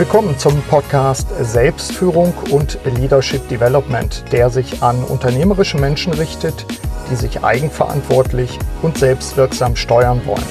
[0.00, 6.64] Willkommen zum Podcast Selbstführung und Leadership Development, der sich an unternehmerische Menschen richtet,
[7.10, 10.42] die sich eigenverantwortlich und selbstwirksam steuern wollen.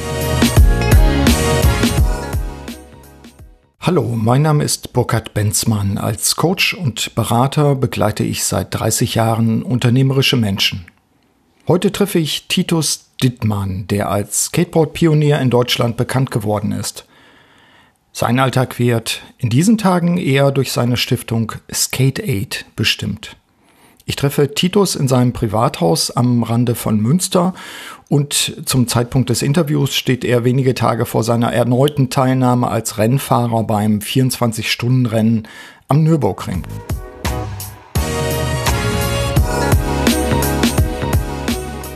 [3.80, 5.98] Hallo, mein Name ist Burkhard Benzmann.
[5.98, 10.86] Als Coach und Berater begleite ich seit 30 Jahren unternehmerische Menschen.
[11.68, 17.09] Heute treffe ich Titus Dittmann, der als Skateboard-Pionier in Deutschland bekannt geworden ist.
[18.12, 23.38] Sein Alltag wird in diesen Tagen eher durch seine Stiftung Skate Aid bestimmt.
[24.06, 27.54] Ich treffe Titus in seinem Privathaus am Rande von Münster
[28.10, 33.64] und zum Zeitpunkt des Interviews steht er wenige Tage vor seiner erneuten Teilnahme als Rennfahrer
[33.64, 35.48] beim 24-Stunden-Rennen
[35.88, 36.64] am Nürburgring.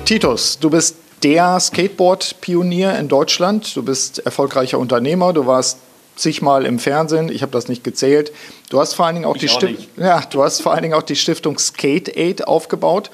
[0.05, 3.75] Titus, du bist der Skateboard-Pionier in Deutschland.
[3.75, 5.33] Du bist erfolgreicher Unternehmer.
[5.33, 5.79] Du warst
[6.15, 7.29] zigmal im Fernsehen.
[7.29, 8.31] Ich habe das nicht gezählt.
[8.69, 9.61] Du hast vor allen Dingen auch, die, auch
[9.97, 13.11] ja, du hast vor allen Dingen auch die Stiftung Skate Aid aufgebaut.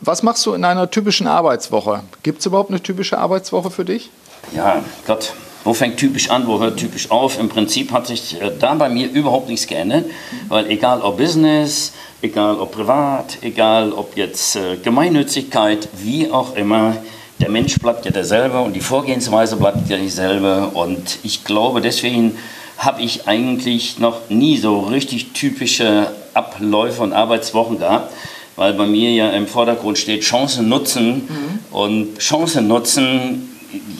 [0.00, 2.02] Was machst du in einer typischen Arbeitswoche?
[2.22, 4.10] Gibt es überhaupt eine typische Arbeitswoche für dich?
[4.54, 5.32] Ja, Gott,
[5.64, 7.40] wo fängt typisch an, wo hört typisch auf?
[7.40, 10.04] Im Prinzip hat sich äh, da bei mir überhaupt nichts geändert,
[10.48, 11.92] weil egal ob Business,
[12.22, 16.96] egal ob privat, egal ob jetzt äh, Gemeinnützigkeit, wie auch immer,
[17.38, 20.68] der Mensch bleibt ja derselbe und die Vorgehensweise bleibt ja dieselbe.
[20.68, 22.38] Und ich glaube, deswegen
[22.78, 28.12] habe ich eigentlich noch nie so richtig typische Abläufe und Arbeitswochen gehabt,
[28.56, 31.28] weil bei mir ja im Vordergrund steht Chancen nutzen.
[31.28, 31.76] Mhm.
[31.76, 33.50] Und Chancen nutzen,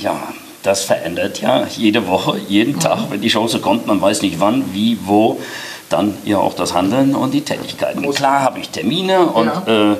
[0.01, 0.17] ja,
[0.63, 2.81] das verändert ja jede Woche, jeden mhm.
[2.81, 3.87] Tag, wenn die Chance kommt.
[3.87, 5.39] Man weiß nicht wann, wie, wo.
[5.89, 8.11] Dann ja auch das Handeln und die Tätigkeiten.
[8.13, 9.93] Klar habe ich Termine und ja.
[9.93, 9.97] äh,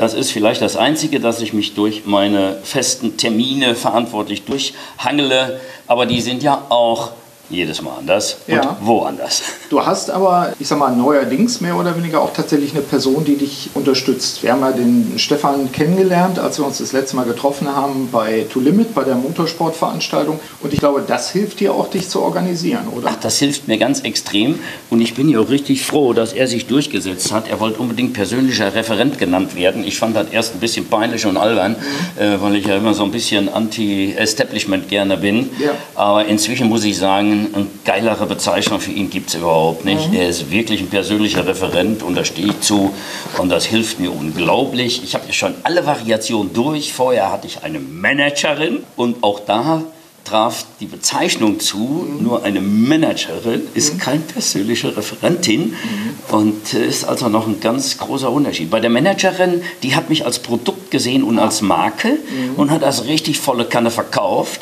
[0.00, 6.06] das ist vielleicht das Einzige, dass ich mich durch meine festen Termine verantwortlich durchhangele, aber
[6.06, 7.10] die sind ja auch
[7.50, 8.60] jedes Mal anders ja.
[8.60, 9.42] und woanders.
[9.68, 13.36] Du hast aber, ich sag mal, neuerdings mehr oder weniger auch tatsächlich eine Person, die
[13.36, 14.42] dich unterstützt.
[14.42, 18.46] Wir haben ja den Stefan kennengelernt, als wir uns das letzte Mal getroffen haben bei
[18.52, 20.40] To Limit, bei der Motorsportveranstaltung.
[20.60, 23.10] Und ich glaube, das hilft dir auch, dich zu organisieren, oder?
[23.12, 24.58] Ach, das hilft mir ganz extrem.
[24.88, 27.48] Und ich bin ja auch richtig froh, dass er sich durchgesetzt hat.
[27.48, 29.84] Er wollte unbedingt persönlicher Referent genannt werden.
[29.84, 32.22] Ich fand das erst ein bisschen peinlich und albern, mhm.
[32.22, 35.50] äh, weil ich ja immer so ein bisschen anti-Establishment gerne bin.
[35.58, 35.70] Ja.
[35.94, 40.10] Aber inzwischen muss ich sagen, eine geilere Bezeichnung für ihn gibt es überhaupt nicht.
[40.10, 40.16] Mhm.
[40.16, 42.94] Er ist wirklich ein persönlicher Referent und da stehe ich zu
[43.38, 45.02] und das hilft mir unglaublich.
[45.04, 46.92] Ich habe ja schon alle Variationen durch.
[46.92, 49.82] Vorher hatte ich eine Managerin und auch da
[50.24, 52.22] traf die Bezeichnung zu, mhm.
[52.22, 53.98] nur eine Managerin ist mhm.
[53.98, 56.34] kein persönliche Referentin mhm.
[56.34, 58.70] und ist also noch ein ganz großer Unterschied.
[58.70, 62.54] Bei der Managerin, die hat mich als Produkt gesehen und als Marke mhm.
[62.56, 64.60] und hat das richtig volle Kanne verkauft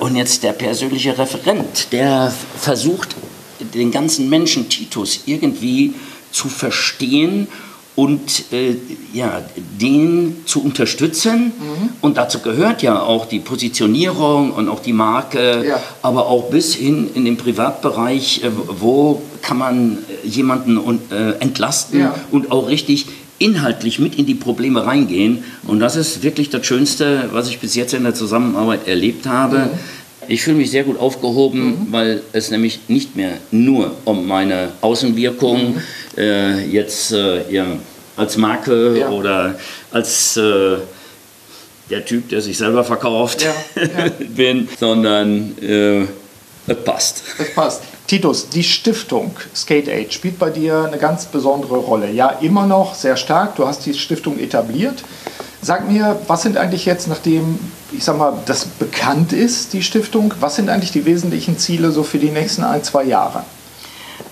[0.00, 3.14] und jetzt der persönliche Referent, der versucht,
[3.74, 5.94] den ganzen Menschen Titus irgendwie
[6.32, 7.48] zu verstehen
[7.98, 8.76] und äh,
[9.12, 9.42] ja,
[9.80, 11.46] den zu unterstützen.
[11.46, 11.88] Mhm.
[12.00, 15.82] Und dazu gehört ja auch die Positionierung und auch die Marke, ja.
[16.00, 20.78] aber auch bis hin in den Privatbereich, äh, wo kann man jemanden
[21.10, 22.14] äh, entlasten ja.
[22.30, 23.06] und auch richtig
[23.38, 25.44] inhaltlich mit in die Probleme reingehen.
[25.66, 29.58] Und das ist wirklich das Schönste, was ich bis jetzt in der Zusammenarbeit erlebt habe.
[29.58, 29.70] Mhm.
[30.30, 31.86] Ich fühle mich sehr gut aufgehoben, mhm.
[31.90, 35.82] weil es nämlich nicht mehr nur um meine Außenwirkung mhm.
[36.16, 37.66] äh, jetzt äh, ja,
[38.16, 39.08] als Marke ja.
[39.08, 39.58] oder
[39.90, 40.76] als äh,
[41.88, 44.08] der Typ, der sich selber verkauft, ja.
[44.36, 46.02] bin, sondern äh,
[46.66, 47.22] es passt.
[47.38, 47.82] Es passt.
[48.08, 52.10] Titus, die Stiftung Skate Aid spielt bei dir eine ganz besondere Rolle.
[52.10, 53.56] Ja, immer noch sehr stark.
[53.56, 55.04] Du hast die Stiftung etabliert.
[55.60, 57.58] Sag mir, was sind eigentlich jetzt, nachdem,
[57.92, 62.02] ich sag mal, das bekannt ist, die Stiftung, was sind eigentlich die wesentlichen Ziele so
[62.02, 63.44] für die nächsten ein, zwei Jahre?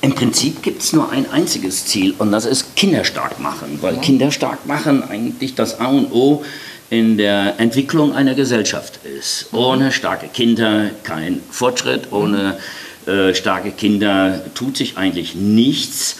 [0.00, 3.96] Im Prinzip gibt es nur ein einziges Ziel und das ist Kinder stark machen, weil
[3.96, 4.00] ja.
[4.00, 6.42] Kinder stark machen eigentlich das A und O
[6.88, 9.52] in der Entwicklung einer Gesellschaft ist.
[9.52, 12.60] Ohne starke Kinder kein Fortschritt, ohne äh,
[13.34, 16.16] starke Kinder tut sich eigentlich nichts.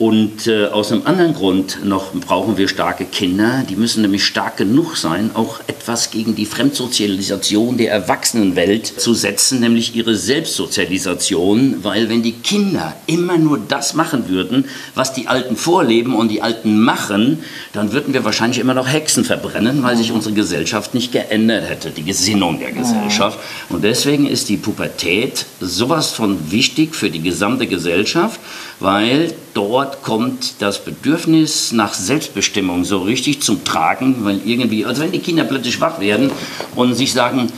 [0.00, 3.64] Und äh, aus einem anderen Grund noch brauchen wir starke Kinder.
[3.68, 9.60] Die müssen nämlich stark genug sein, auch etwas gegen die Fremdsozialisation der Erwachsenenwelt zu setzen,
[9.60, 11.80] nämlich ihre Selbstsozialisation.
[11.82, 14.64] Weil wenn die Kinder immer nur das machen würden,
[14.94, 17.44] was die Alten vorleben und die Alten machen,
[17.74, 21.90] dann würden wir wahrscheinlich immer noch Hexen verbrennen, weil sich unsere Gesellschaft nicht geändert hätte,
[21.90, 23.38] die Gesinnung der Gesellschaft.
[23.68, 28.40] Und deswegen ist die Pubertät sowas von wichtig für die gesamte Gesellschaft,
[28.78, 35.12] weil dort kommt das Bedürfnis nach Selbstbestimmung so richtig zum Tragen, weil irgendwie, also wenn
[35.12, 36.30] die Kinder plötzlich wach werden
[36.74, 37.52] und sich sagen,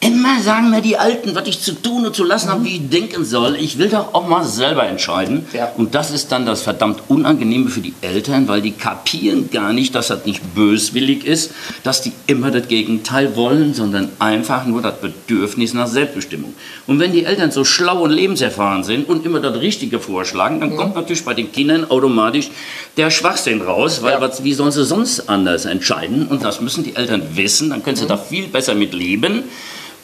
[0.00, 2.88] Immer sagen mir die Alten, was ich zu tun und zu lassen habe, wie ich
[2.88, 3.56] denken soll.
[3.56, 5.44] Ich will doch auch mal selber entscheiden.
[5.52, 5.72] Ja.
[5.76, 9.96] Und das ist dann das verdammt Unangenehme für die Eltern, weil die kapieren gar nicht,
[9.96, 11.50] dass das nicht böswillig ist,
[11.82, 16.54] dass die immer das Gegenteil wollen, sondern einfach nur das Bedürfnis nach Selbstbestimmung.
[16.86, 20.76] Und wenn die Eltern so schlau und lebenserfahren sind und immer das Richtige vorschlagen, dann
[20.76, 22.50] kommt natürlich bei den Kindern automatisch
[22.96, 24.20] der Schwachsinn raus, weil Ja.
[24.20, 26.28] was, wie sollen sie sonst anders entscheiden?
[26.28, 29.42] Und das müssen die Eltern wissen, dann können sie da viel besser mit leben.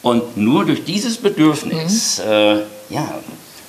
[0.05, 2.57] Und nur durch dieses Bedürfnis, äh,
[2.91, 3.11] ja,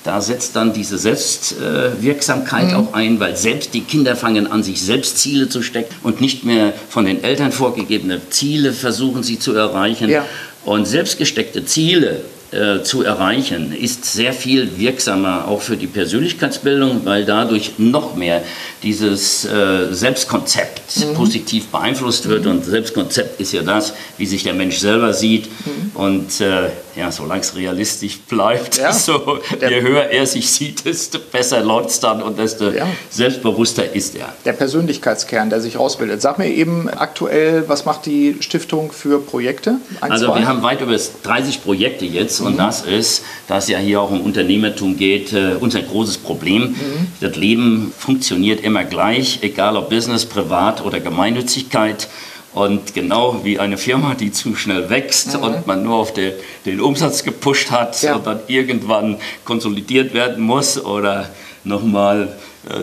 [0.05, 5.17] da setzt dann diese Selbstwirksamkeit auch ein, weil selbst die Kinder fangen an, sich selbst
[5.17, 10.11] Ziele zu stecken und nicht mehr von den Eltern vorgegebene Ziele versuchen sie zu erreichen.
[10.11, 10.27] Ja.
[10.67, 12.21] Und selbstgesteckte Ziele
[12.53, 18.43] äh, zu erreichen, ist sehr viel wirksamer auch für die Persönlichkeitsbildung, weil dadurch noch mehr
[18.83, 22.47] dieses äh, Selbstkonzept positiv beeinflusst wird.
[22.47, 25.49] Und Selbstkonzept ist ja das, wie sich der Mensch selber sieht.
[25.95, 28.93] Und äh, ja, solange es realistisch bleibt, Ja.
[29.07, 32.87] so, je höher er sich sieht, desto besser läuft es dann und desto Ja.
[33.11, 34.33] selbstbewusster ist er.
[34.45, 36.23] Der Persönlichkeitskern, der sich rausbildet.
[36.23, 39.77] Sag mir eben aktuell, was macht die Stiftung für Projekte?
[40.01, 40.39] Ein, Also zwei?
[40.41, 44.11] wir haben weit über 30 Projekte jetzt und das ist, da es ja hier auch
[44.11, 46.75] um Unternehmertum geht, äh, unser großes Problem.
[47.21, 52.09] Das Leben funktioniert immer gleich, egal ob Business, Privat oder Gemeinnützigkeit.
[52.55, 56.33] Und genau wie eine Firma, die zu schnell wächst und man nur auf den,
[56.65, 58.15] den Umsatz gepusht hat Ja.
[58.17, 61.29] und dann irgendwann konsolidiert werden muss oder
[61.65, 62.35] nochmal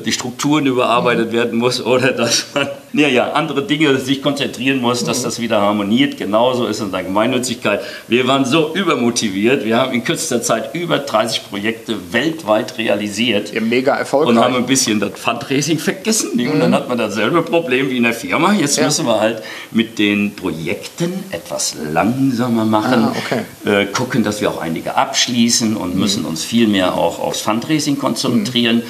[0.06, 5.04] die Strukturen überarbeitet werden muss oder dass man ja, ja, andere Dinge sich konzentrieren muss,
[5.04, 6.18] dass das wieder harmoniert.
[6.18, 7.82] Genauso ist es in der Gemeinnützigkeit.
[8.08, 9.66] Wir waren so übermotiviert.
[9.66, 13.52] Wir haben in kürzester Zeit über 30 Projekte weltweit realisiert.
[13.52, 14.38] Ihr mega erfolgreich.
[14.38, 16.40] Und haben ein bisschen das Fundraising vergessen.
[16.40, 18.54] Und dann hat man dasselbe Problem wie in der Firma.
[18.54, 18.86] Jetzt Ja.
[18.86, 19.42] müssen wir halt
[19.72, 23.06] mit den Projekten etwas langsamer machen.
[23.06, 23.82] Ah, okay.
[23.82, 27.98] äh, gucken, dass wir auch einige abschließen und müssen uns viel mehr auch aufs Fundraising
[27.98, 28.78] konzentrieren.
[28.78, 28.84] Ähm,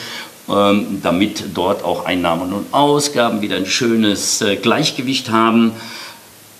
[0.47, 5.71] damit dort auch Einnahmen und Ausgaben wieder ein schönes äh, Gleichgewicht haben.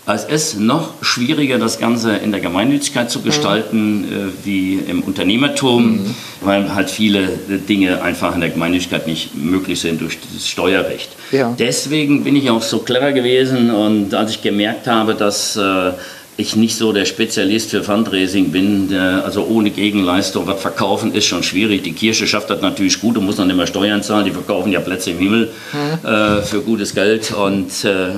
[0.05, 6.13] Es ist noch schwieriger, das Ganze in der Gemeinnützigkeit zu gestalten, äh, wie im Unternehmertum,
[6.41, 11.09] weil halt viele äh, Dinge einfach in der Gemeinnützigkeit nicht möglich sind durch das Steuerrecht.
[11.31, 11.53] Ja.
[11.57, 15.57] Deswegen bin ich auch so clever gewesen und als ich gemerkt habe, dass
[16.35, 21.25] ich nicht so der Spezialist für Fundraising bin, der, also ohne Gegenleistung, was verkaufen ist
[21.25, 21.83] schon schwierig.
[21.83, 24.25] Die Kirche schafft das natürlich gut und muss dann immer Steuern zahlen.
[24.25, 25.51] Die verkaufen ja Plätze im Himmel
[26.03, 28.13] äh, für gutes Geld und äh,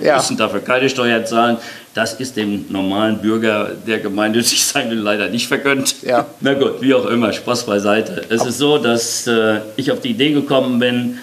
[0.02, 0.16] Ja.
[0.16, 1.56] müssen dafür keine Steuern zahlen.
[1.94, 6.02] Das ist dem normalen Bürger, der gemeinnützig sein will, leider nicht vergönnt.
[6.02, 6.26] Ja.
[6.40, 8.22] Na gut, wie auch immer, Spaß beiseite.
[8.28, 11.18] Es ist so, dass äh, ich auf die Idee gekommen bin,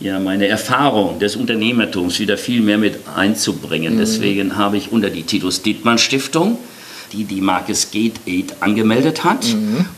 [0.00, 3.98] ja, meine Erfahrung des Unternehmertums wieder viel mehr mit einzubringen.
[3.98, 6.58] Deswegen habe ich unter die Titus Dittmann Stiftung,
[7.12, 9.46] die die Marke Skate Aid angemeldet hat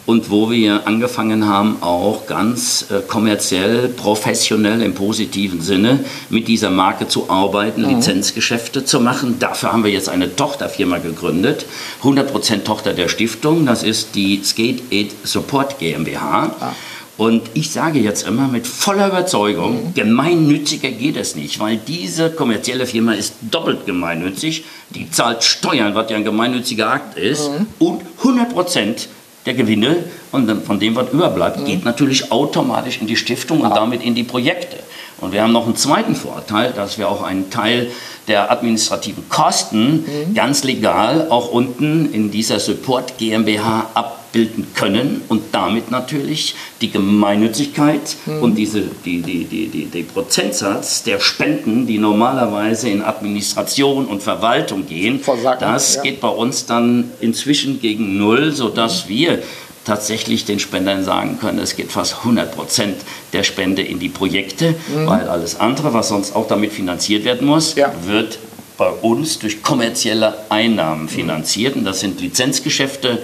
[0.07, 6.71] und wo wir angefangen haben, auch ganz äh, kommerziell, professionell im positiven Sinne mit dieser
[6.71, 9.37] Marke zu arbeiten, Lizenzgeschäfte zu machen.
[9.41, 11.67] Dafür haben wir jetzt eine Tochterfirma gegründet,
[12.05, 16.75] 100% Tochter der Stiftung, das ist die Skate Aid Support GmbH.
[17.21, 22.87] Und ich sage jetzt immer mit voller Überzeugung, gemeinnütziger geht es nicht, weil diese kommerzielle
[22.87, 24.65] Firma ist doppelt gemeinnützig.
[24.89, 29.09] Die zahlt Steuern, was ja ein gemeinnütziger Akt ist, und 100 Prozent
[29.45, 29.97] der Gewinne
[30.33, 34.25] und von dem, was überbleibt, geht natürlich automatisch in die Stiftung und damit in die
[34.25, 34.79] Projekte.
[35.21, 37.91] Und wir haben noch einen zweiten Vorteil, dass wir auch einen Teil
[38.29, 43.91] der administrativen Kosten ganz legal auch unten in dieser Support GmbH
[44.31, 51.03] abbilden können und damit natürlich die Gemeinnützigkeit und diese, die, die, die, die, die Prozentsatz
[51.03, 56.03] der Spenden, die normalerweise in Administration und Verwaltung gehen, Versacken, das ja.
[56.03, 59.43] geht bei uns dann inzwischen gegen Null, sodass wir
[59.85, 62.97] tatsächlich den Spendern sagen können, es geht fast 100 Prozent
[63.33, 64.75] der Spende in die Projekte,
[65.07, 67.93] weil alles andere, was sonst auch damit finanziert werden muss, Ja.
[68.07, 68.39] wird
[68.77, 71.77] bei uns durch kommerzielle Einnahmen finanziert.
[71.77, 73.19] Und das sind Lizenzgeschäfte.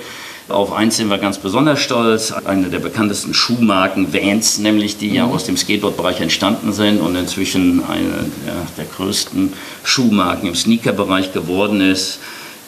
[0.48, 2.30] Auf eins sind wir ganz besonders stolz.
[2.30, 7.82] Eine der bekanntesten Schuhmarken, Vans, nämlich, die ja aus dem Skateboard-Bereich entstanden sind und inzwischen
[7.84, 12.20] eine ja, der größten Schuhmarken im Sneaker-Bereich geworden ist.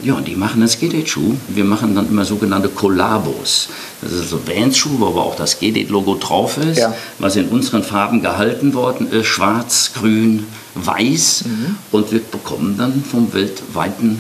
[0.03, 1.35] Ja, und die machen einen Skate-Schuh.
[1.49, 3.69] Wir machen dann immer sogenannte Kollabos.
[4.03, 6.95] Das ist so Vans-Schuh, wo aber auch das Skate-Logo drauf ist, Ja.
[7.21, 11.45] was in unseren Farben gehalten worden ist, schwarz, grün, weiß.
[11.93, 14.19] Und wir bekommen dann vom weltweiten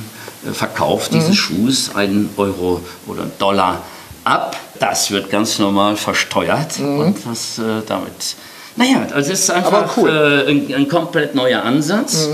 [0.52, 3.82] Verkauf dieses Schuhs einen Euro oder einen Dollar
[4.24, 4.56] ab.
[4.78, 8.36] Das wird ganz normal versteuert und was äh, damit...
[8.76, 10.08] Naja, also es ist einfach cool.
[10.08, 12.28] äh, ein, ein komplett neuer Ansatz.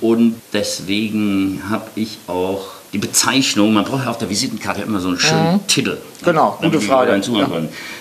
[0.00, 5.08] Und deswegen habe ich auch die Bezeichnung, man braucht ja auf der Visitenkarte immer so
[5.08, 5.66] einen schönen mhm.
[5.66, 5.98] Titel.
[6.24, 7.20] Genau, gute Frage.
[7.32, 7.48] Ja.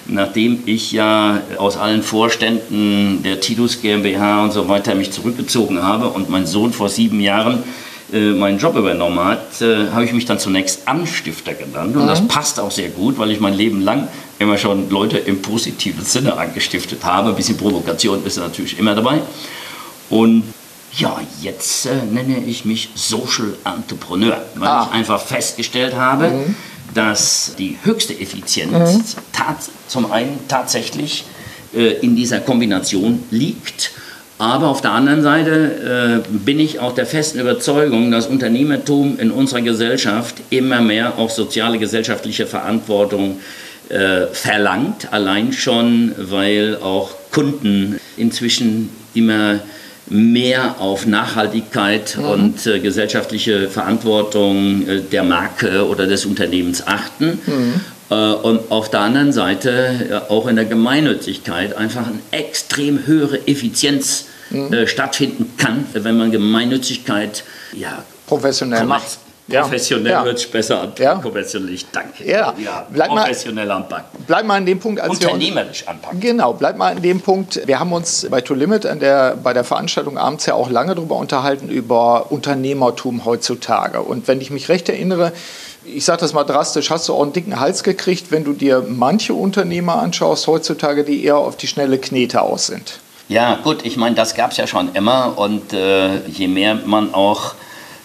[0.08, 6.10] Nachdem ich ja aus allen Vorständen der Tidus GmbH und so weiter mich zurückgezogen habe
[6.10, 7.64] und mein Sohn vor sieben Jahren
[8.14, 11.96] äh, meinen Job übernommen hat, äh, habe ich mich dann zunächst Anstifter genannt.
[11.96, 12.08] Und mhm.
[12.08, 14.08] das passt auch sehr gut, weil ich mein Leben lang
[14.38, 17.30] immer schon Leute im positiven Sinne angestiftet habe.
[17.30, 19.22] Ein bisschen Provokation ist natürlich immer dabei.
[20.10, 20.44] Und
[20.98, 24.88] ja, jetzt äh, nenne ich mich Social Entrepreneur, weil ah.
[24.88, 26.56] ich einfach festgestellt habe, mhm.
[26.94, 29.56] dass die höchste Effizienz mhm.
[29.88, 31.26] zum einen tatsächlich
[31.74, 33.92] äh, in dieser Kombination liegt.
[34.38, 39.32] Aber auf der anderen Seite äh, bin ich auch der festen Überzeugung, dass Unternehmertum in
[39.32, 43.40] unserer Gesellschaft immer mehr auch soziale gesellschaftliche Verantwortung
[43.88, 45.14] äh, verlangt.
[45.14, 49.60] Allein schon, weil auch Kunden inzwischen immer
[50.08, 52.26] mehr auf Nachhaltigkeit mhm.
[52.26, 57.40] und äh, gesellschaftliche Verantwortung äh, der Marke oder des Unternehmens achten.
[57.46, 57.82] Mhm.
[58.10, 64.26] Äh, und auf der anderen Seite auch in der Gemeinnützigkeit einfach eine extrem höhere Effizienz
[64.50, 64.74] mhm.
[64.74, 67.44] Äh, stattfinden kann, wenn man Gemeinnützigkeit
[67.74, 69.20] ja, professionell macht.
[69.48, 70.24] Professionell ja.
[70.24, 70.94] hört sich besser an.
[70.98, 71.16] Ja.
[71.16, 72.28] Professionell, danke.
[72.28, 72.88] Ja, ja.
[72.90, 74.24] Bleib professionell mal, anpacken.
[74.26, 75.00] Bleib mal an dem Punkt.
[75.00, 76.20] Als Unternehmerisch wir, anpacken.
[76.20, 77.62] Genau, bleib mal an dem Punkt.
[77.68, 80.96] Wir haben uns bei To Limit an der, bei der Veranstaltung abends ja auch lange
[80.96, 84.02] darüber unterhalten, über Unternehmertum heutzutage.
[84.02, 85.32] Und wenn ich mich recht erinnere,
[85.86, 88.86] ich sage das mal drastisch, hast du auch einen dicken Hals gekriegt, wenn du dir
[88.88, 93.00] manche Unternehmer anschaust heutzutage, die eher auf die schnelle Knete aus sind.
[93.28, 97.14] Ja, gut, ich meine, das gab es ja schon immer und äh, je mehr man
[97.14, 97.56] auch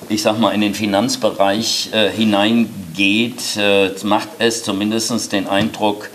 [0.08, 6.08] ich sag mal, in den Finanzbereich äh, hineingeht, äh, macht es zumindest den Eindruck,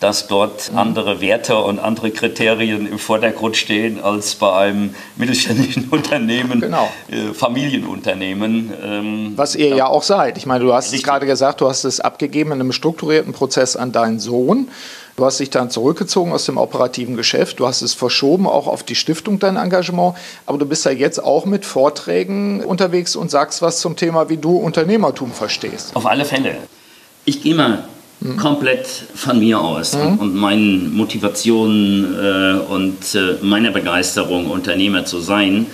[0.00, 0.78] dass dort mhm.
[0.78, 6.90] andere Werte und andere Kriterien im Vordergrund stehen als bei einem mittelständischen Unternehmen, genau.
[7.08, 8.72] äh, Familienunternehmen.
[8.82, 10.38] Ähm, Was ihr ja auch seid.
[10.38, 13.76] Ich meine, du hast es gerade gesagt, du hast es abgegeben in einem strukturierten Prozess
[13.76, 14.68] an deinen Sohn.
[15.16, 17.60] Du hast dich dann zurückgezogen aus dem operativen Geschäft.
[17.60, 20.16] Du hast es verschoben, auch auf die Stiftung dein Engagement.
[20.46, 24.38] Aber du bist ja jetzt auch mit Vorträgen unterwegs und sagst was zum Thema, wie
[24.38, 25.94] du Unternehmertum verstehst.
[25.94, 26.56] Auf alle Fälle.
[27.26, 27.84] Ich gehe mal
[28.20, 28.36] mhm.
[28.36, 30.00] komplett von mir aus mhm.
[30.00, 35.66] und, und, meinen Motivationen äh, und äh, meiner Begeisterung, Unternehmer zu sein.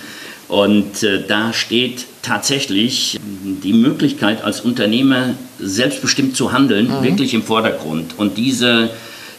[0.47, 7.03] Und äh, da steht tatsächlich die Möglichkeit, als Unternehmer selbstbestimmt zu handeln, mhm.
[7.03, 8.17] wirklich im Vordergrund.
[8.17, 8.89] Und diese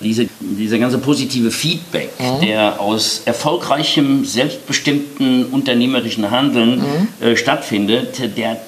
[0.01, 2.47] diese, dieser ganze positive Feedback, mhm.
[2.47, 7.27] der aus erfolgreichem, selbstbestimmten unternehmerischen Handeln mhm.
[7.27, 8.61] äh, stattfindet, der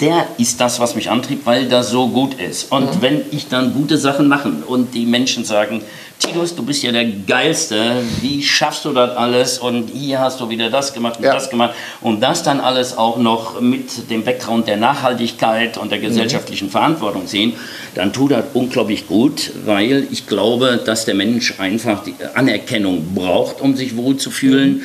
[0.00, 2.70] der ist das, was mich antrieb, weil das so gut ist.
[2.70, 3.02] Und mhm.
[3.02, 5.82] wenn ich dann gute Sachen mache und die Menschen sagen,
[6.18, 10.48] Titus, du bist ja der Geilste, wie schaffst du das alles und hier hast du
[10.48, 11.32] wieder das gemacht und ja.
[11.32, 16.00] das gemacht und das dann alles auch noch mit dem Background der Nachhaltigkeit und der
[16.00, 16.72] gesellschaftlichen mhm.
[16.72, 17.52] Verantwortung sehen,
[17.94, 23.60] dann tut das unglaublich gut, weil ich glaube, dass der Mensch einfach die Anerkennung braucht,
[23.60, 24.78] um sich wohlzufühlen.
[24.78, 24.82] Mhm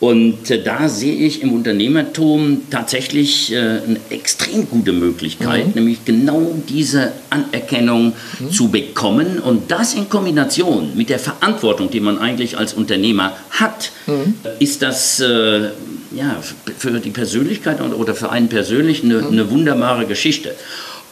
[0.00, 5.72] und äh, da sehe ich im Unternehmertum tatsächlich äh, eine extrem gute Möglichkeit, mhm.
[5.74, 8.50] nämlich genau diese Anerkennung mhm.
[8.52, 13.90] zu bekommen und das in Kombination mit der Verantwortung, die man eigentlich als Unternehmer hat,
[14.06, 14.34] mhm.
[14.60, 15.70] ist das äh,
[16.12, 16.36] ja,
[16.78, 19.26] für die Persönlichkeit oder für einen persönlich eine, mhm.
[19.32, 20.54] eine wunderbare Geschichte.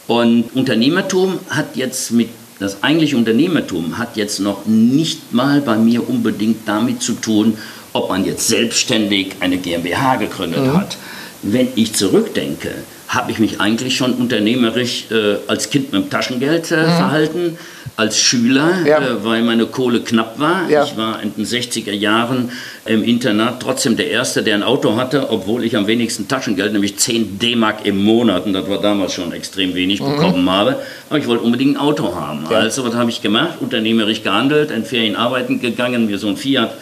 [0.07, 2.29] Und Unternehmertum hat jetzt mit
[2.59, 7.55] das eigentliche Unternehmertum hat jetzt noch nicht mal bei mir unbedingt damit zu tun,
[7.97, 10.77] ob man jetzt selbstständig eine GmbH gegründet mhm.
[10.77, 10.97] hat.
[11.41, 12.69] Wenn ich zurückdenke,
[13.07, 16.85] habe ich mich eigentlich schon unternehmerisch äh, als Kind mit dem Taschengeld äh, mhm.
[16.85, 17.57] verhalten,
[17.95, 18.99] als Schüler, ja.
[18.99, 20.69] äh, weil meine Kohle knapp war.
[20.69, 20.83] Ja.
[20.83, 22.51] Ich war in den 60er Jahren
[22.85, 26.97] im Internat trotzdem der Erste, der ein Auto hatte, obwohl ich am wenigsten Taschengeld, nämlich
[26.97, 30.15] 10 D-Mark im Monat, und das war damals schon extrem wenig, mhm.
[30.15, 30.75] bekommen habe.
[31.09, 32.45] Aber ich wollte unbedingt ein Auto haben.
[32.49, 32.57] Ja.
[32.57, 33.57] Also was habe ich gemacht?
[33.61, 36.73] Unternehmerisch gehandelt, in Ferien arbeiten gegangen, mir so ein Fiat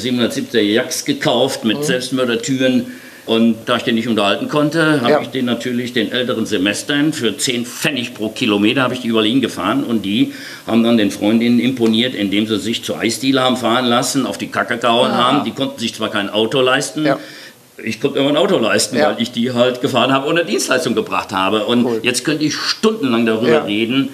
[0.00, 1.82] 770er Jacks gekauft mit mhm.
[1.82, 2.86] Selbstmördertüren.
[3.26, 5.20] Und da ich den nicht unterhalten konnte, habe ja.
[5.22, 9.24] ich den natürlich den älteren Semestern für 10 Pfennig pro Kilometer habe ich die über
[9.24, 10.34] ihn gefahren und die
[10.66, 14.48] haben dann den Freundinnen imponiert, indem sie sich zur Eisdiele haben fahren lassen, auf die
[14.48, 15.16] Kacke gehauen ja.
[15.16, 15.44] haben.
[15.44, 17.18] Die konnten sich zwar kein Auto leisten, ja.
[17.82, 20.94] ich konnte mir ein Auto leisten, weil ich die halt gefahren habe und eine Dienstleistung
[20.94, 21.64] gebracht habe.
[21.64, 22.00] Und cool.
[22.02, 24.10] jetzt könnte ich stundenlang darüber reden,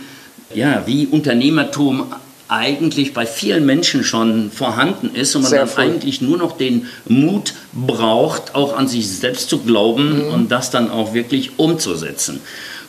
[0.54, 2.12] ja, wie Unternehmertum
[2.50, 5.84] eigentlich bei vielen Menschen schon vorhanden ist und man Sehr dann voll.
[5.84, 10.32] eigentlich nur noch den Mut braucht, auch an sich selbst zu glauben mhm.
[10.32, 12.40] und das dann auch wirklich umzusetzen.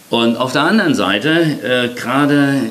[0.10, 2.63] Und auf der anderen Seite, äh, gerade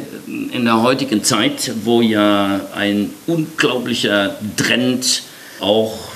[0.53, 5.23] in der heutigen Zeit, wo ja ein unglaublicher Trend
[5.61, 6.11] auch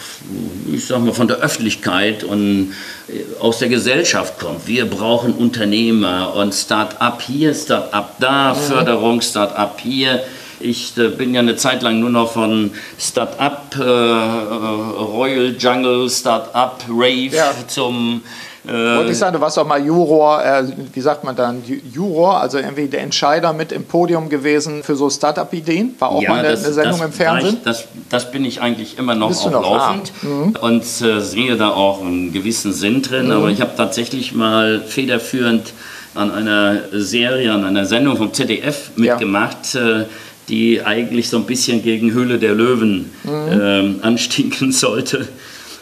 [0.72, 2.72] ich sag mal, von der Öffentlichkeit und
[3.08, 4.66] äh, aus der Gesellschaft kommt.
[4.66, 10.22] Wir brauchen Unternehmer und Start-up hier, Start-up da, Förderung, Start-up hier.
[10.60, 16.84] Ich äh, bin ja eine Zeit lang nur noch von Start-up, äh, Royal Jungle, Start-up,
[16.88, 17.52] Rave ja.
[17.66, 18.22] zum
[18.66, 22.40] äh, Wollte ich sagen, du warst auch mal Juror, äh, wie sagt man dann, Juror,
[22.40, 25.96] also irgendwie der Entscheider mit im Podium gewesen für so Start-up-Ideen.
[25.98, 27.56] War auch ja, mal eine, das, eine Sendung im Fernsehen.
[27.58, 30.56] Ich, das, das, bin ich eigentlich immer noch, Bist noch laufend mhm.
[30.62, 33.26] und äh, sehe da auch einen gewissen Sinn drin.
[33.26, 33.32] Mhm.
[33.32, 35.74] Aber ich habe tatsächlich mal federführend
[36.14, 39.74] an einer Serie, an einer Sendung vom ZDF mitgemacht.
[39.74, 40.04] Ja äh,
[40.48, 43.30] die eigentlich so ein bisschen gegen Höhle der Löwen mhm.
[43.50, 45.28] ähm, anstinken sollte.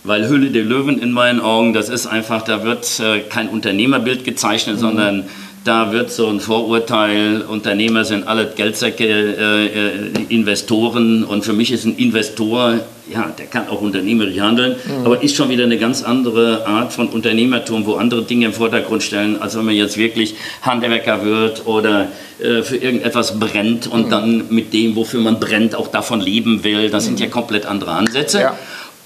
[0.05, 4.25] Weil Höhle der Löwen in meinen Augen, das ist einfach, da wird äh, kein Unternehmerbild
[4.25, 4.81] gezeichnet, mhm.
[4.81, 5.25] sondern
[5.65, 11.71] da wird so ein Vorurteil, Unternehmer sind alle Geldsäcke, äh, äh, Investoren und für mich
[11.71, 12.81] ist ein Investor,
[13.13, 15.07] ja, der kann auch unternehmerisch handeln, mhm.
[15.07, 19.03] aber ist schon wieder eine ganz andere Art von Unternehmertum, wo andere Dinge im Vordergrund
[19.03, 22.09] stellen, als wenn man jetzt wirklich Handwerker wird oder
[22.41, 24.11] äh, für irgendetwas brennt und mhm.
[24.11, 26.91] dann mit dem, wofür man brennt, auch davon leben will.
[26.91, 27.09] Das mhm.
[27.09, 28.41] sind ja komplett andere Ansätze.
[28.41, 28.59] Ja.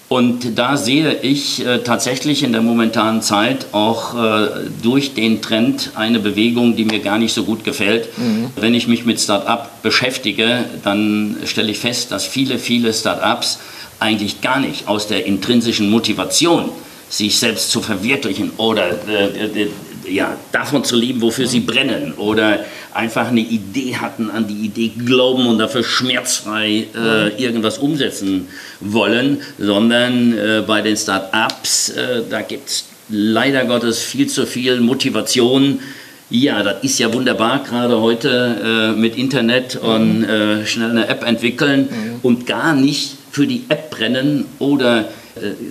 [0.08, 4.48] Und da sehe ich äh, tatsächlich in der momentanen Zeit auch äh,
[4.80, 8.16] durch den Trend eine Bewegung, die mir gar nicht so gut gefällt.
[8.16, 8.50] Mhm.
[8.54, 13.58] Wenn ich mich mit Start-up beschäftige, dann stelle ich fest, dass viele, viele Start-ups
[13.98, 16.68] eigentlich gar nicht aus der intrinsischen Motivation,
[17.08, 19.70] sich selbst zu verwirklichen oder äh, äh
[20.08, 22.14] ja, davon zu leben, wofür sie brennen.
[22.16, 28.48] Oder einfach eine Idee hatten, an die Idee glauben und dafür schmerzfrei äh, irgendwas umsetzen
[28.80, 34.80] wollen, sondern äh, bei den Start-ups, äh, da gibt es leider Gottes viel zu viel
[34.80, 35.80] Motivation.
[36.28, 41.24] Ja, das ist ja wunderbar, gerade heute äh, mit Internet und äh, schnell eine App
[41.24, 41.88] entwickeln
[42.22, 45.08] und gar nicht für die App brennen oder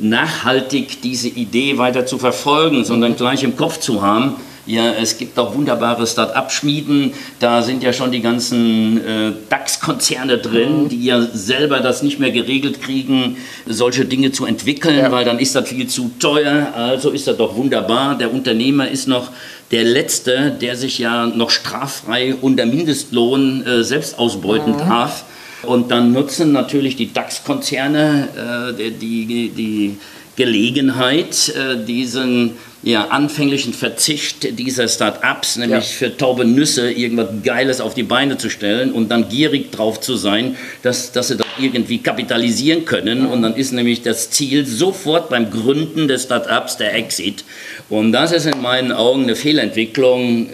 [0.02, 4.36] nachhaltig diese Idee weiter zu verfolgen, sondern gleich im Kopf zu haben,
[4.68, 7.14] ja, es gibt auch wunderbare Start-up-Schmieden.
[7.40, 10.90] Da sind ja schon die ganzen äh, DAX-Konzerne drin, mhm.
[10.90, 13.38] die ja selber das nicht mehr geregelt kriegen,
[13.68, 15.12] solche Dinge zu entwickeln, ja.
[15.12, 16.74] weil dann ist das viel zu teuer.
[16.76, 18.18] Also ist das doch wunderbar.
[18.18, 19.30] Der Unternehmer ist noch
[19.70, 24.80] der Letzte, der sich ja noch straffrei unter Mindestlohn äh, selbst ausbeuten mhm.
[24.80, 25.26] darf.
[25.66, 29.98] Und dann nutzen natürlich die DAX-Konzerne äh, die, die
[30.36, 32.52] Gelegenheit, äh, diesen
[32.84, 36.08] ja, anfänglichen Verzicht dieser Start-ups, nämlich ja.
[36.08, 40.16] für taube Nüsse irgendwas Geiles auf die Beine zu stellen und dann gierig drauf zu
[40.16, 43.26] sein, dass, dass sie das irgendwie kapitalisieren können.
[43.26, 47.44] Und dann ist nämlich das Ziel sofort beim Gründen des Start-ups der Exit.
[47.90, 50.50] Und das ist in meinen Augen eine Fehlentwicklung.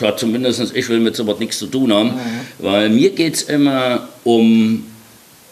[0.00, 2.20] Ja, zumindest ich will mit sowas nichts zu tun haben, mhm.
[2.58, 4.86] weil mir geht es immer um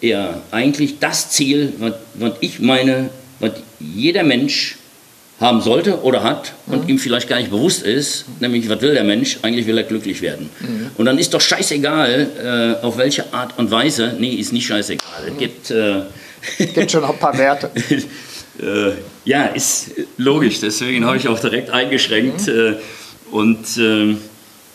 [0.01, 4.77] ja, eigentlich das Ziel, was, ich meine, was jeder Mensch
[5.41, 6.91] haben sollte oder hat und mhm.
[6.91, 9.39] ihm vielleicht gar nicht bewusst ist, nämlich was will der Mensch?
[9.41, 10.51] Eigentlich will er glücklich werden.
[10.61, 10.91] Mhm.
[10.99, 15.23] Und dann ist doch scheißegal, äh, auf welche Art und Weise, nee, ist nicht scheißegal.
[15.25, 15.33] Mhm.
[15.33, 16.03] Es gibt, äh,
[16.75, 17.71] gibt schon noch ein paar Werte.
[18.61, 18.93] äh,
[19.25, 22.47] ja, ist logisch, deswegen habe ich auch direkt eingeschränkt.
[22.47, 22.53] Mhm.
[22.53, 22.75] Äh,
[23.31, 24.17] und äh,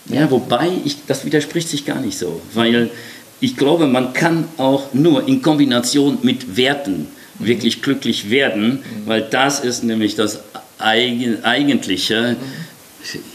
[0.07, 2.91] ja, wobei, ich, das widerspricht sich gar nicht so, weil
[3.39, 7.07] ich glaube, man kann auch nur in Kombination mit Werten
[7.39, 10.39] wirklich glücklich werden, weil das ist nämlich das
[10.77, 12.37] eigentliche,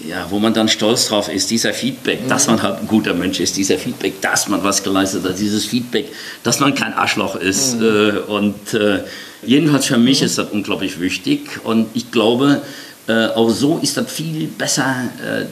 [0.09, 3.40] ja, wo man dann stolz drauf ist, dieser Feedback, dass man halt ein guter Mensch
[3.40, 6.06] ist, dieser Feedback, dass man was geleistet hat, dieses Feedback,
[6.42, 7.78] dass man kein Arschloch ist.
[7.78, 7.85] Mhm.
[7.85, 9.04] Äh, und äh,
[9.44, 12.62] jedenfalls für mich ist das unglaublich wichtig und ich glaube,
[13.07, 14.95] äh, auch so ist das viel besser,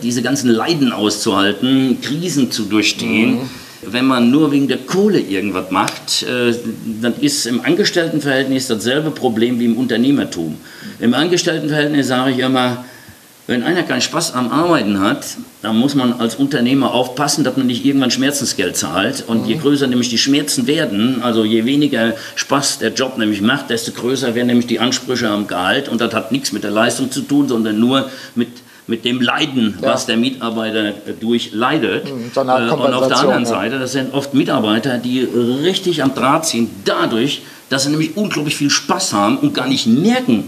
[0.03, 3.37] diese ganzen Leiden auszuhalten, Krisen zu durchstehen.
[3.37, 3.51] Mhm
[3.83, 6.55] wenn man nur wegen der Kohle irgendwas macht, äh,
[7.01, 10.57] dann ist im Angestelltenverhältnis dasselbe Problem wie im Unternehmertum.
[11.01, 12.85] Im Angestelltenverhältnis sage ich immer,
[13.49, 15.25] wenn einer keinen Spaß am Arbeiten hat,
[15.63, 19.25] dann muss man als Unternehmer aufpassen, dass man nicht irgendwann Schmerzensgeld zahlt.
[19.27, 19.61] Und je mhm.
[19.61, 24.35] größer nämlich die Schmerzen werden, also je weniger Spaß der Job nämlich macht, desto größer
[24.35, 25.89] werden nämlich die Ansprüche am Gehalt.
[25.89, 28.49] Und das hat nichts mit der Leistung zu tun, sondern nur mit
[28.87, 29.93] mit dem Leiden, ja.
[29.93, 32.07] was der Mitarbeiter durchleidet.
[32.07, 36.15] Mhm, so äh, und auf der anderen Seite, das sind oft Mitarbeiter, die richtig am
[36.15, 40.45] Draht ziehen, dadurch, dass sie nämlich unglaublich viel Spaß haben und gar nicht merken,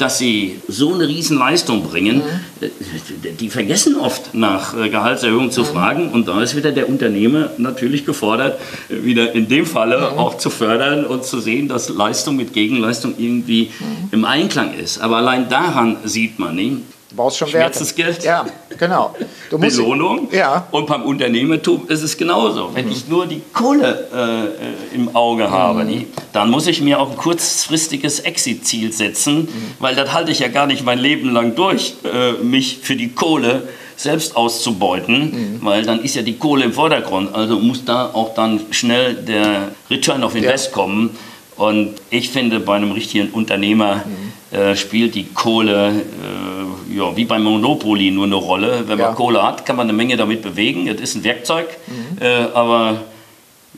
[0.00, 2.22] dass sie so eine Riesenleistung bringen, mhm.
[2.60, 5.66] Äh, die vergessen oft nach äh, Gehaltserhöhung zu mhm.
[5.66, 8.58] fragen und da ist wieder der Unternehmer natürlich gefordert,
[8.88, 10.18] wieder in dem Falle mhm.
[10.18, 13.70] auch zu fördern und zu sehen, dass Leistung mit Gegenleistung irgendwie
[14.10, 15.00] im Einklang ist.
[15.00, 16.78] Aber allein daran sieht man nicht,
[17.16, 18.22] brauchst schon Schmerzensgeld.
[18.24, 18.46] Ja,
[18.78, 19.14] genau.
[19.50, 20.28] Du musst, Belohnung.
[20.32, 20.66] Ja.
[20.70, 22.70] Und beim Unternehmertum ist es genauso.
[22.74, 22.92] Wenn mhm.
[22.92, 24.52] ich nur die Kohle
[24.92, 26.06] äh, im Auge habe, mhm.
[26.32, 29.48] dann muss ich mir auch ein kurzfristiges Exit-Ziel setzen, mhm.
[29.78, 33.12] weil das halte ich ja gar nicht mein Leben lang durch, äh, mich für die
[33.12, 35.58] Kohle selbst auszubeuten, mhm.
[35.62, 37.34] weil dann ist ja die Kohle im Vordergrund.
[37.34, 40.72] Also muss da auch dann schnell der Return of Invest ja.
[40.72, 41.10] kommen.
[41.56, 44.29] Und ich finde, bei einem richtigen Unternehmer mhm.
[44.50, 48.84] Äh, spielt die Kohle äh, ja, wie beim Monopoly nur eine Rolle.
[48.86, 49.12] Wenn man ja.
[49.12, 50.88] Kohle hat, kann man eine Menge damit bewegen.
[50.88, 52.18] Es ist ein Werkzeug, mhm.
[52.20, 53.02] äh, aber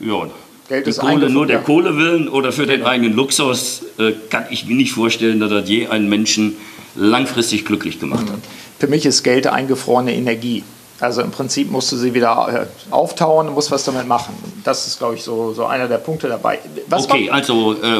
[0.01, 0.27] ja,
[0.69, 1.61] Geld die Kohle nur der ja.
[1.61, 5.69] Kohle willen oder für den eigenen Luxus äh, kann ich mir nicht vorstellen, dass das
[5.69, 6.55] je einen Menschen
[6.95, 8.39] langfristig glücklich gemacht hat.
[8.79, 10.63] Für mich ist Geld eingefrorene Energie.
[11.03, 14.33] Also im Prinzip musst du sie wieder äh, auftauen und musst was damit machen.
[14.63, 16.59] Das ist, glaube ich, so, so einer der Punkte dabei.
[16.87, 17.97] Was okay, also äh,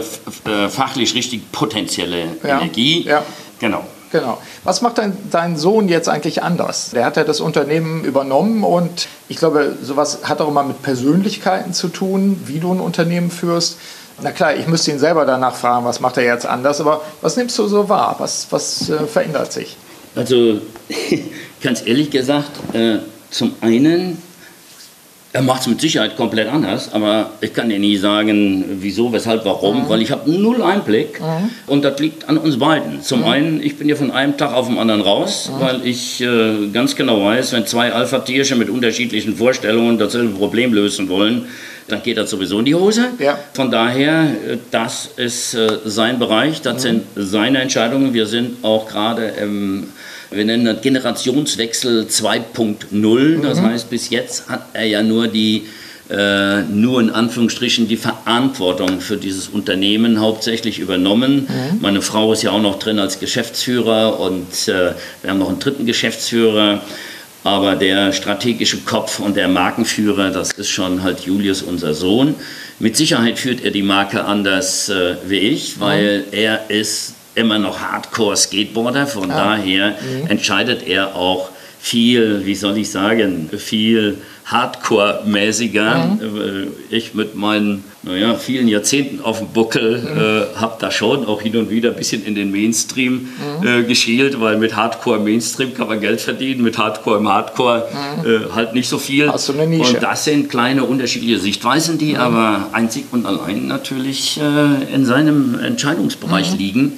[0.50, 2.60] äh, fachlich richtig potenzielle ja.
[2.60, 3.04] Energie.
[3.04, 3.24] Ja.
[3.60, 3.84] Genau.
[4.12, 4.38] Genau.
[4.64, 6.92] Was macht dein, dein Sohn jetzt eigentlich anders?
[6.92, 11.74] Der hat ja das Unternehmen übernommen und ich glaube, sowas hat auch immer mit Persönlichkeiten
[11.74, 13.80] zu tun, wie du ein Unternehmen führst.
[14.22, 17.36] Na klar, ich müsste ihn selber danach fragen, was macht er jetzt anders, aber was
[17.36, 18.16] nimmst du so wahr?
[18.20, 19.76] Was, was äh, verändert sich?
[20.16, 20.62] Also,
[21.64, 23.00] ganz ehrlich gesagt, äh,
[23.32, 24.18] zum einen
[25.34, 29.46] er macht es mit Sicherheit komplett anders, aber ich kann dir nie sagen, wieso, weshalb,
[29.46, 29.90] warum, mhm.
[29.90, 31.50] weil ich habe null Einblick mhm.
[31.66, 33.02] und das liegt an uns beiden.
[33.02, 33.26] Zum mhm.
[33.26, 35.60] einen, ich bin ja von einem Tag auf den anderen raus, mhm.
[35.60, 41.10] weil ich äh, ganz genau weiß, wenn zwei Alpha-Tierchen mit unterschiedlichen Vorstellungen dasselbe Problem lösen
[41.10, 41.48] wollen,
[41.88, 43.08] dann geht das sowieso in die Hose.
[43.18, 43.38] Ja.
[43.54, 46.80] Von daher, äh, das ist äh, sein Bereich, das mhm.
[46.80, 48.14] sind seine Entscheidungen.
[48.14, 49.88] Wir sind auch gerade im
[50.36, 53.42] wir nennen das Generationswechsel 2.0.
[53.42, 53.66] Das mhm.
[53.66, 55.64] heißt, bis jetzt hat er ja nur die
[56.10, 61.48] äh, nur in Anführungsstrichen die Verantwortung für dieses Unternehmen hauptsächlich übernommen.
[61.48, 61.82] Mhm.
[61.82, 65.60] Meine Frau ist ja auch noch drin als Geschäftsführer und äh, wir haben noch einen
[65.60, 66.82] dritten Geschäftsführer.
[67.46, 72.36] Aber der strategische Kopf und der Markenführer, das ist schon halt Julius, unser Sohn.
[72.80, 76.26] Mit Sicherheit führt er die Marke anders äh, wie ich, weil mhm.
[76.32, 79.08] er ist immer noch Hardcore-Skateboarder.
[79.08, 79.56] Von ah.
[79.56, 80.28] daher mhm.
[80.28, 86.18] entscheidet er auch viel, wie soll ich sagen, viel Hardcore-mäßiger.
[86.22, 86.72] Mhm.
[86.90, 90.20] Äh, ich mit meinen naja, vielen Jahrzehnten auf dem Buckel mhm.
[90.20, 93.30] äh, habe da schon auch hin und wieder ein bisschen in den Mainstream
[93.62, 93.68] mhm.
[93.68, 97.88] äh, geschielt, weil mit Hardcore im Mainstream kann man Geld verdienen, mit Hardcore im Hardcore
[98.24, 98.30] mhm.
[98.30, 99.32] äh, halt nicht so viel.
[99.32, 99.96] Hast du eine Nische.
[99.96, 102.20] Und das sind kleine unterschiedliche Sichtweisen, die mhm.
[102.20, 106.58] aber einzig und allein natürlich äh, in seinem Entscheidungsbereich mhm.
[106.58, 106.94] liegen.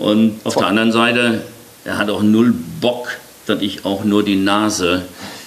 [0.00, 1.42] Und auf der anderen Seite,
[1.84, 5.02] er hat auch null Bock, dass ich auch nur die Nase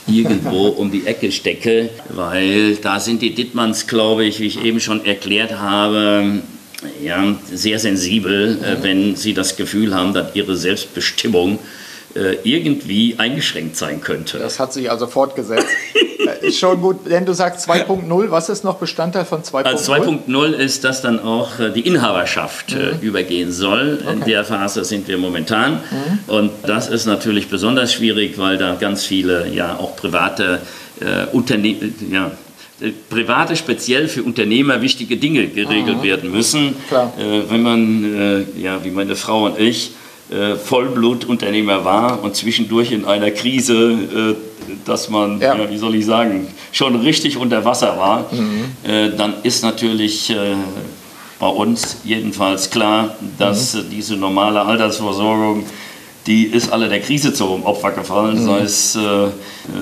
[0.06, 4.80] irgendwo um die Ecke stecke, weil da sind die Dittmanns, glaube ich, wie ich eben
[4.80, 6.42] schon erklärt habe,
[7.04, 8.84] ja, sehr sensibel, äh, mhm.
[8.84, 11.58] wenn sie das Gefühl haben, dass ihre Selbstbestimmung
[12.16, 14.38] irgendwie eingeschränkt sein könnte.
[14.38, 15.66] Das hat sich also fortgesetzt.
[16.24, 19.64] Äh, ist schon gut, denn du sagst 2.0, was ist noch Bestandteil von 2.0?
[19.64, 23.00] Also 2.0 ist, dass dann auch äh, die Inhaberschaft mhm.
[23.02, 24.00] übergehen soll.
[24.02, 24.14] Okay.
[24.14, 25.74] In der Phase sind wir momentan.
[25.74, 26.34] Mhm.
[26.34, 30.62] Und das ist natürlich besonders schwierig, weil da ganz viele ja auch private
[31.00, 32.32] äh, Unternehmen, ja,
[33.10, 36.04] private, speziell für Unternehmer wichtige Dinge geregelt mhm.
[36.04, 36.76] werden müssen.
[36.92, 39.92] Äh, wenn man, äh, ja, wie meine Frau und ich,
[40.32, 44.36] äh, Vollblutunternehmer war und zwischendurch in einer Krise, äh,
[44.86, 45.56] dass man, ja.
[45.56, 48.66] Ja, wie soll ich sagen, schon richtig unter Wasser war, mhm.
[48.90, 50.56] äh, dann ist natürlich äh,
[51.40, 53.90] bei uns jedenfalls klar, dass mhm.
[53.92, 55.66] diese normale Altersversorgung
[56.26, 58.46] die ist alle der Krise zum Opfer gefallen, mhm.
[58.46, 59.28] sei es äh,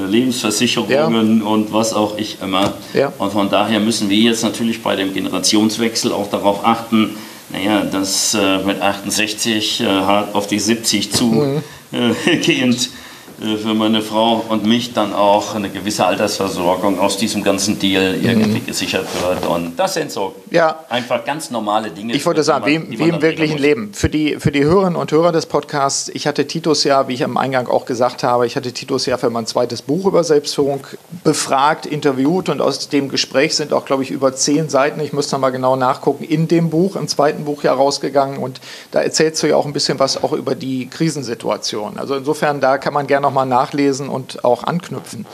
[0.08, 1.46] Lebensversicherungen ja.
[1.46, 2.74] und was auch ich immer.
[2.94, 3.14] Ja.
[3.18, 7.16] Und von daher müssen wir jetzt natürlich bei dem Generationswechsel auch darauf achten,
[7.52, 12.78] naja, dass äh, mit 68 äh, auf die 70 zugehend mhm.
[13.42, 18.16] äh, für meine Frau und mich dann auch eine gewisse Altersversorgung aus diesem ganzen Deal
[18.22, 18.66] irgendwie mhm.
[18.66, 19.46] gesichert wird.
[19.48, 20.80] Und das sind so ja.
[20.90, 22.14] einfach ganz normale Dinge.
[22.14, 23.94] Ich wollte sagen, wie, wie im wirklichen Leben.
[23.94, 27.24] Für die, für die Hörerinnen und Hörer des Podcasts, ich hatte Titus ja, wie ich
[27.24, 30.86] am Eingang auch gesagt habe, ich hatte Titus ja für mein zweites Buch über Selbstführung
[31.24, 35.38] befragt, interviewt und aus dem Gespräch sind auch, glaube ich, über zehn Seiten, ich müsste
[35.38, 39.48] mal genau nachgucken, in dem Buch, im zweiten Buch ja rausgegangen und da erzählst du
[39.48, 41.98] ja auch ein bisschen was auch über die Krisensituation.
[41.98, 45.26] Also insofern, da kann man gerne noch nochmal nachlesen und auch anknüpfen.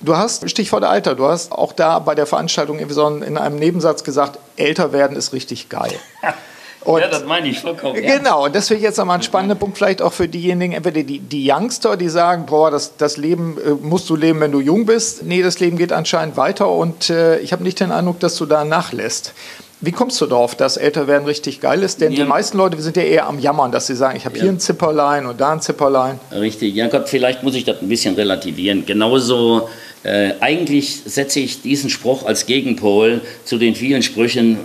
[0.00, 2.78] Du hast, Stichwort Alter, du hast auch da bei der Veranstaltung
[3.22, 5.94] in einem Nebensatz gesagt, älter werden ist richtig geil.
[6.84, 8.00] Und ja, das meine ich vollkommen.
[8.00, 11.18] Genau, und das ich jetzt nochmal ein spannender Punkt, vielleicht auch für diejenigen, entweder die,
[11.18, 14.86] die Youngster, die sagen, boah, das, das Leben äh, musst du leben, wenn du jung
[14.86, 15.24] bist.
[15.24, 18.46] Nee, das Leben geht anscheinend weiter und äh, ich habe nicht den Eindruck, dass du
[18.46, 19.34] da nachlässt.
[19.80, 22.00] Wie kommst du darauf, dass Älterwerden richtig geil ist?
[22.00, 22.24] Denn ja.
[22.24, 24.44] die meisten Leute sind ja eher am Jammern, dass sie sagen, ich habe ja.
[24.44, 26.18] hier ein Zipperlein und da ein Zipperlein.
[26.32, 28.86] Richtig, ja Gott, vielleicht muss ich das ein bisschen relativieren.
[28.86, 29.68] Genauso,
[30.02, 34.58] äh, eigentlich setze ich diesen Spruch als Gegenpol zu den vielen Sprüchen,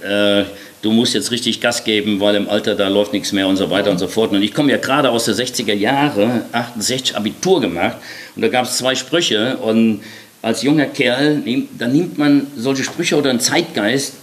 [0.00, 0.44] äh,
[0.82, 3.70] du musst jetzt richtig Gas geben, weil im Alter da läuft nichts mehr und so
[3.70, 4.30] weiter und so fort.
[4.32, 7.96] Und ich komme ja gerade aus der 60er Jahre, 68 Abitur gemacht
[8.36, 10.00] und da gab es zwei Sprüche und
[10.40, 11.42] als junger Kerl,
[11.78, 14.14] dann nimmt man solche Sprüche oder einen Zeitgeist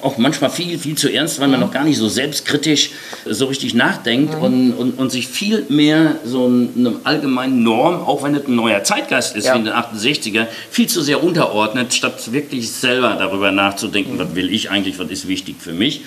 [0.00, 2.92] auch manchmal viel, viel zu ernst, weil man noch gar nicht so selbstkritisch
[3.26, 8.34] so richtig nachdenkt und, und, und, sich viel mehr so eine allgemeine Norm, auch wenn
[8.34, 9.54] es ein neuer Zeitgeist ist, ja.
[9.54, 14.18] wie in den 68er, viel zu sehr unterordnet, statt wirklich selber darüber nachzudenken, mhm.
[14.18, 16.02] was will ich eigentlich, was ist wichtig für mich.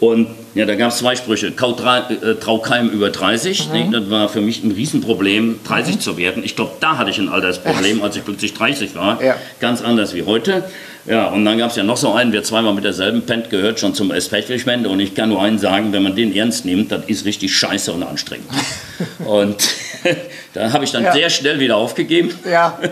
[0.00, 1.48] Und ja, da gab es zwei Sprüche.
[1.48, 3.68] Äh, trau keinem über 30.
[3.68, 3.72] Mhm.
[3.72, 6.00] Nee, das war für mich ein Riesenproblem, 30 mhm.
[6.00, 6.42] zu werden.
[6.42, 9.22] Ich glaube, da hatte ich ein Altersproblem, als ich plötzlich 30 war.
[9.22, 9.36] Ja.
[9.60, 10.64] Ganz anders wie heute.
[11.06, 13.80] Ja, und dann gab es ja noch so einen, wer zweimal mit derselben Pent gehört,
[13.80, 14.86] schon zum Establishment.
[14.86, 17.92] Und ich kann nur einen sagen, wenn man den ernst nimmt, das ist richtig scheiße
[17.92, 18.48] und anstrengend.
[19.26, 19.56] und
[20.54, 21.12] da habe ich dann ja.
[21.12, 22.30] sehr schnell wieder aufgegeben.
[22.48, 22.78] Ja.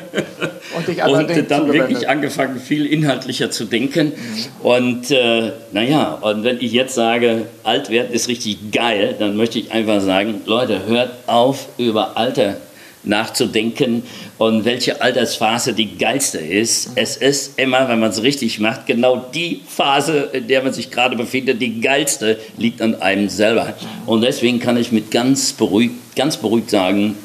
[0.77, 4.13] Und, dich und dann wirklich angefangen, viel inhaltlicher zu denken.
[4.15, 4.67] Mhm.
[4.67, 9.59] Und äh, naja, und wenn ich jetzt sage, alt werden ist richtig geil, dann möchte
[9.59, 12.59] ich einfach sagen, Leute, hört auf, über Alter
[13.05, 14.03] nachzudenken
[14.39, 16.91] und welche Altersphase die geilste ist.
[16.95, 20.91] Es ist immer, wenn man es richtig macht, genau die Phase, in der man sich
[20.91, 23.75] gerade befindet, die geilste liegt an einem selber.
[24.07, 27.17] Und deswegen kann ich mit ganz beruhigt, ganz beruhigt sagen,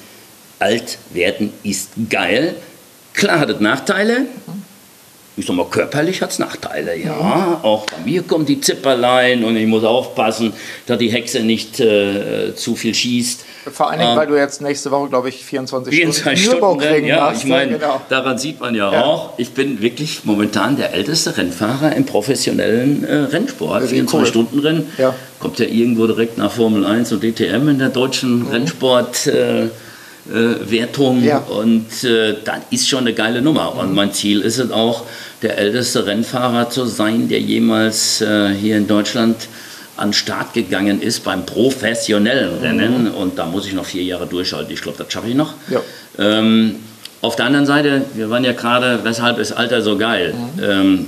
[0.60, 2.56] alt werden ist geil.
[3.14, 4.28] Klar hat es Nachteile,
[5.36, 7.20] ich sag mal, körperlich hat es Nachteile, ja.
[7.20, 7.60] ja.
[7.64, 10.54] Auch bei mir kommen die Zipperlein und ich muss aufpassen,
[10.86, 13.46] dass die Hexe nicht äh, zu viel schießt.
[13.72, 16.80] Vor allen Dingen, ähm, weil du jetzt nächste Woche, glaube ich, 24, 24 Stunden, Stunden
[16.82, 17.44] Rennen, ja, machst.
[17.44, 18.02] Ich meine, genau.
[18.10, 23.04] daran sieht man ja, ja, auch, ich bin wirklich momentan der älteste Rennfahrer im professionellen
[23.04, 23.84] äh, Rennsport.
[23.84, 24.88] 24-Stunden-Rennen.
[24.98, 25.04] Cool.
[25.04, 25.16] Ja.
[25.40, 28.48] Kommt ja irgendwo direkt nach Formel 1 und DTM in der deutschen mhm.
[28.48, 29.28] Rennsport.
[29.28, 29.68] Äh,
[30.32, 31.40] äh, Wertung ja.
[31.40, 33.76] und äh, das ist schon eine geile Nummer.
[33.76, 35.04] Und mein Ziel ist es auch,
[35.42, 39.36] der älteste Rennfahrer zu sein, der jemals äh, hier in Deutschland
[39.98, 43.06] an den Start gegangen ist beim professionellen Rennen.
[43.06, 43.16] Mhm.
[43.16, 44.74] Und da muss ich noch vier Jahre durchhalten.
[44.74, 45.54] Ich glaube, das schaffe ich noch.
[45.70, 45.82] Ja.
[46.18, 46.76] Ähm,
[47.22, 50.34] auf der anderen Seite, wir waren ja gerade, weshalb ist Alter so geil?
[50.34, 50.64] Mhm.
[50.64, 51.06] Ähm,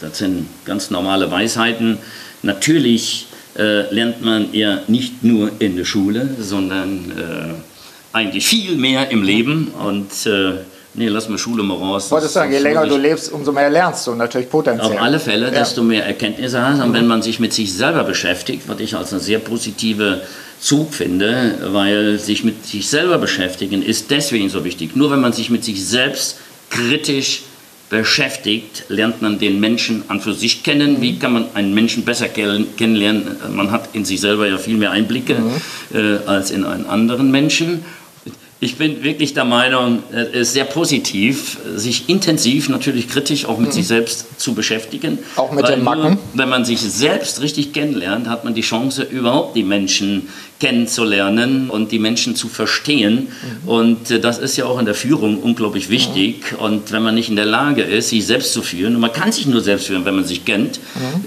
[0.00, 1.98] das sind ganz normale Weisheiten.
[2.42, 9.10] Natürlich äh, lernt man ja nicht nur in der Schule, sondern äh, eigentlich viel mehr
[9.10, 10.56] im Leben und äh,
[10.96, 12.10] nee, lass mal Schule mal raus.
[12.10, 14.92] Wolltest sagen, je länger du lebst, umso mehr lernst du natürlich potenziell.
[14.92, 15.52] Auf alle Fälle, ja.
[15.52, 16.80] desto mehr Erkenntnisse hast.
[16.80, 16.94] Und mhm.
[16.94, 20.22] wenn man sich mit sich selber beschäftigt, was ich als eine sehr positive
[20.60, 24.96] Zug finde, weil sich mit sich selber beschäftigen ist deswegen so wichtig.
[24.96, 26.38] Nur wenn man sich mit sich selbst
[26.70, 27.42] kritisch
[27.88, 31.00] beschäftigt, lernt man den Menschen an für sich kennen.
[31.00, 33.36] Wie kann man einen Menschen besser kennenlernen?
[33.50, 35.96] Man hat in sich selber ja viel mehr Einblicke mhm.
[35.96, 37.84] äh, als in einen anderen Menschen.
[38.58, 43.68] Ich bin wirklich der Meinung, es ist sehr positiv, sich intensiv, natürlich kritisch auch mit
[43.68, 43.72] mhm.
[43.72, 45.18] sich selbst zu beschäftigen.
[45.36, 46.14] Auch mit den Macken?
[46.14, 51.68] Nur, wenn man sich selbst richtig kennenlernt, hat man die Chance, überhaupt die Menschen kennenzulernen
[51.68, 53.28] und die Menschen zu verstehen.
[53.64, 53.68] Mhm.
[53.68, 56.52] Und äh, das ist ja auch in der Führung unglaublich wichtig.
[56.52, 56.58] Mhm.
[56.58, 59.32] Und wenn man nicht in der Lage ist, sich selbst zu führen, und man kann
[59.32, 61.24] sich nur selbst führen, wenn man sich kennt, mhm.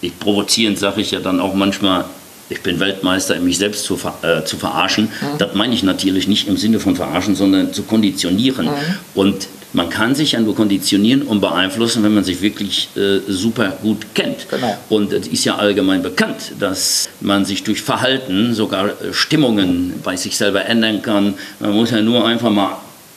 [0.00, 2.06] ich provozierend sage ich ja dann auch manchmal,
[2.48, 5.04] ich bin Weltmeister, mich selbst zu, äh, zu verarschen.
[5.04, 5.38] Mhm.
[5.38, 8.66] Das meine ich natürlich nicht im Sinne von verarschen, sondern zu konditionieren.
[8.66, 8.70] Mhm.
[9.14, 13.78] Und man kann sich ja nur konditionieren und beeinflussen, wenn man sich wirklich äh, super
[13.82, 14.48] gut kennt.
[14.50, 14.76] Genau.
[14.90, 20.16] Und es ist ja allgemein bekannt, dass man sich durch Verhalten sogar äh, Stimmungen bei
[20.16, 21.34] sich selber ändern kann.
[21.58, 22.76] Man muss ja nur einfach mal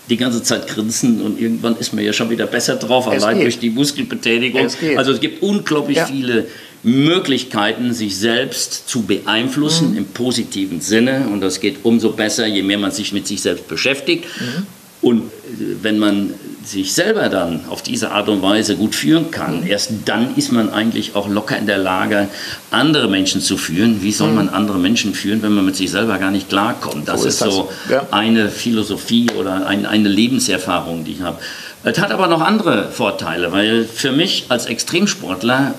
[0.09, 3.59] die ganze Zeit grinsen und irgendwann ist man ja schon wieder besser drauf, allein durch
[3.59, 4.65] die Muskelbetätigung.
[4.65, 6.05] Es also es gibt unglaublich ja.
[6.05, 6.45] viele
[6.85, 9.97] Möglichkeiten, sich selbst zu beeinflussen mhm.
[9.97, 11.27] im positiven Sinne.
[11.31, 14.25] Und das geht umso besser, je mehr man sich mit sich selbst beschäftigt.
[14.39, 14.67] Mhm.
[15.01, 19.61] Und äh, wenn man sich selber dann auf diese Art und Weise gut führen kann,
[19.61, 19.67] mhm.
[19.67, 22.27] erst dann ist man eigentlich auch locker in der Lage,
[22.69, 24.03] andere Menschen zu führen.
[24.03, 24.35] Wie soll mhm.
[24.35, 27.07] man andere Menschen führen, wenn man mit sich selber gar nicht klarkommt?
[27.07, 28.07] Das so ist, ist, so Ja.
[28.11, 31.39] eine Philosophie oder ein, eine Lebenserfahrung, die ich habe.
[31.83, 35.75] Es hat aber noch andere Vorteile, weil für mich als Extremsportler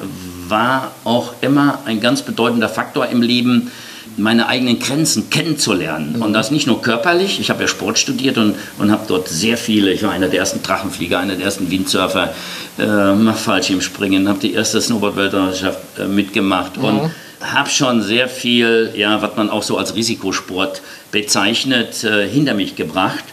[0.48, 3.70] war auch immer ein ganz bedeutender Faktor im Leben,
[4.16, 6.14] meine eigenen Grenzen kennenzulernen.
[6.16, 6.22] Mhm.
[6.22, 7.38] Und das nicht nur körperlich.
[7.40, 10.40] Ich habe ja Sport studiert und, und habe dort sehr viele, ich war einer der
[10.40, 12.32] ersten Drachenflieger, einer der ersten Windsurfer,
[12.78, 16.84] äh, Fallschirmspringen, habe die erste Snowboard-Weltmeisterschaft äh, mitgemacht mhm.
[16.84, 20.80] und habe schon sehr viel, ja, was man auch so als Risikosport
[21.12, 23.24] bezeichnet, äh, hinter mich gebracht.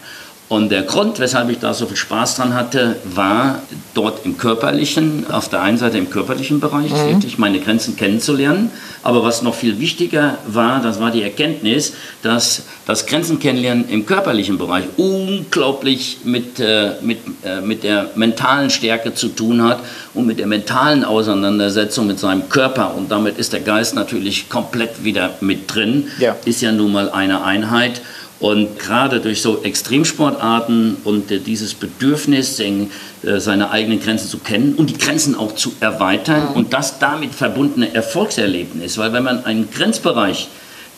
[0.50, 3.60] Und der Grund, weshalb ich da so viel Spaß dran hatte, war
[3.94, 7.10] dort im körperlichen, auf der einen Seite im körperlichen Bereich, mhm.
[7.10, 8.70] wirklich meine Grenzen kennenzulernen.
[9.04, 14.06] Aber was noch viel wichtiger war, das war die Erkenntnis, dass das Grenzen kennenlernen im
[14.06, 19.80] körperlichen Bereich unglaublich mit, äh, mit, äh, mit der mentalen Stärke zu tun hat
[20.14, 22.94] und mit der mentalen Auseinandersetzung mit seinem Körper.
[22.96, 26.10] Und damit ist der Geist natürlich komplett wieder mit drin.
[26.20, 26.36] Ja.
[26.46, 28.02] Ist ja nun mal eine Einheit.
[28.44, 32.90] Und gerade durch so Extremsportarten und äh, dieses Bedürfnis, äh,
[33.38, 36.56] seine eigenen Grenzen zu kennen und die Grenzen auch zu erweitern mhm.
[36.58, 38.98] und das damit verbundene Erfolgserlebnis.
[38.98, 40.50] Weil wenn man einen Grenzbereich,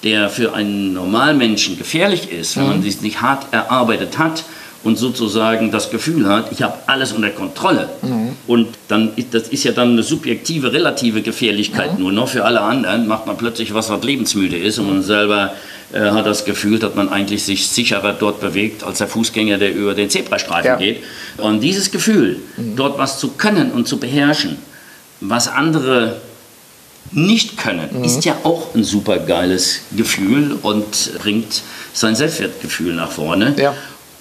[0.01, 2.69] der für einen Normalmenschen gefährlich ist, wenn mhm.
[2.69, 4.43] man sich nicht hart erarbeitet hat,
[4.83, 7.89] und sozusagen das Gefühl hat, ich habe alles unter Kontrolle.
[8.03, 8.35] Mhm.
[8.45, 12.03] Und dann, das ist ja dann eine subjektive, relative Gefährlichkeit mhm.
[12.03, 12.29] nur noch.
[12.29, 15.53] Für alle anderen macht man plötzlich was, was lebensmüde ist und man selber
[15.99, 19.93] hat das Gefühl, dass man eigentlich sich sicherer dort bewegt als der Fußgänger, der über
[19.93, 20.75] den Zebrastreifen ja.
[20.75, 21.03] geht.
[21.37, 22.75] Und dieses Gefühl, mhm.
[22.75, 24.57] dort was zu können und zu beherrschen,
[25.21, 26.17] was andere
[27.11, 28.03] nicht können, mhm.
[28.03, 31.61] ist ja auch ein super geiles Gefühl und bringt
[31.93, 33.53] sein Selbstwertgefühl nach vorne.
[33.57, 33.73] Ja.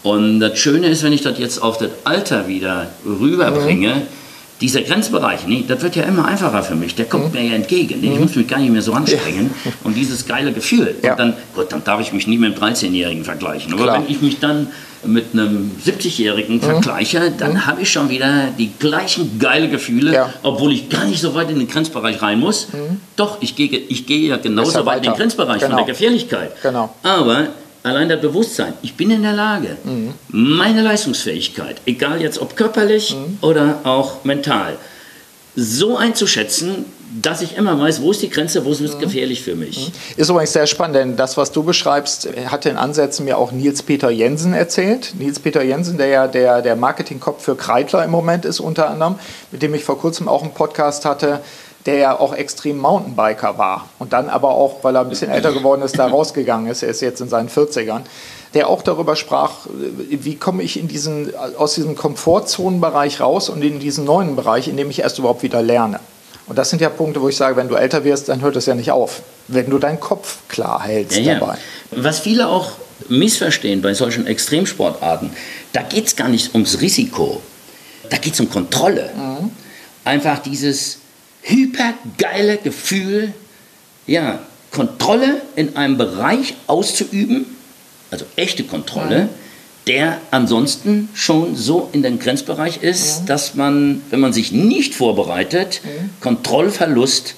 [0.02, 4.02] Und das Schöne ist, wenn ich das jetzt auf das Alter wieder rüberbringe, mhm.
[4.60, 7.40] Dieser Grenzbereich, nee, das wird ja immer einfacher für mich, der kommt mhm.
[7.40, 8.00] mir ja entgegen.
[8.00, 8.22] Nee, ich mhm.
[8.22, 9.50] muss mich gar nicht mehr so anstrengen.
[9.64, 9.72] Ja.
[9.82, 11.16] Und dieses geile Gefühl, ja.
[11.16, 13.72] dann, gut, dann darf ich mich nie mit einem 13-Jährigen vergleichen.
[13.72, 13.98] Aber Klar.
[13.98, 14.68] wenn ich mich dann
[15.04, 16.60] mit einem 70-Jährigen mhm.
[16.60, 17.66] vergleiche, dann mhm.
[17.66, 20.32] habe ich schon wieder die gleichen geile Gefühle, ja.
[20.42, 22.68] obwohl ich gar nicht so weit in den Grenzbereich rein muss.
[22.72, 23.00] Mhm.
[23.16, 25.76] Doch, ich gehe, ich gehe ja genauso weit in den Grenzbereich genau.
[25.76, 26.52] von der Gefährlichkeit.
[26.62, 26.94] Genau.
[27.02, 27.48] Aber
[27.84, 30.14] allein das Bewusstsein, ich bin in der Lage, mhm.
[30.28, 33.38] meine Leistungsfähigkeit, egal jetzt ob körperlich mhm.
[33.40, 34.76] oder auch mental,
[35.54, 36.86] so einzuschätzen,
[37.22, 39.00] dass ich immer weiß, wo ist die Grenze, wo ist es mhm.
[39.00, 39.88] gefährlich für mich.
[39.88, 40.20] Mhm.
[40.20, 44.10] Ist übrigens sehr spannend, denn das, was du beschreibst, hat in Ansätzen mir auch Nils-Peter
[44.10, 45.14] Jensen erzählt.
[45.16, 49.16] Nils-Peter Jensen, der ja der, der Marketingkopf für Kreitler im Moment ist, unter anderem,
[49.52, 51.40] mit dem ich vor kurzem auch einen Podcast hatte,
[51.86, 55.52] der ja auch extrem Mountainbiker war und dann aber auch, weil er ein bisschen älter
[55.52, 58.02] geworden ist, da rausgegangen ist, er ist jetzt in seinen 40ern,
[58.54, 59.66] der auch darüber sprach,
[60.08, 64.76] wie komme ich in diesen, aus diesem Komfortzonenbereich raus und in diesen neuen Bereich, in
[64.76, 66.00] dem ich erst überhaupt wieder lerne.
[66.46, 68.66] Und das sind ja Punkte, wo ich sage, wenn du älter wirst, dann hört das
[68.66, 71.54] ja nicht auf, wenn du deinen Kopf klar hältst ja, dabei.
[71.90, 72.04] Ja.
[72.04, 72.72] Was viele auch
[73.08, 75.30] missverstehen bei solchen Extremsportarten,
[75.72, 77.42] da geht es gar nicht ums Risiko,
[78.10, 79.10] da geht es um Kontrolle.
[79.16, 79.50] Mhm.
[80.04, 80.98] Einfach dieses,
[81.44, 83.32] hypergeile Gefühl,
[84.06, 87.46] ja, Kontrolle in einem Bereich auszuüben,
[88.10, 89.28] also echte Kontrolle, ja.
[89.86, 93.26] der ansonsten schon so in den Grenzbereich ist, ja.
[93.26, 95.90] dass man, wenn man sich nicht vorbereitet, ja.
[96.20, 97.34] Kontrollverlust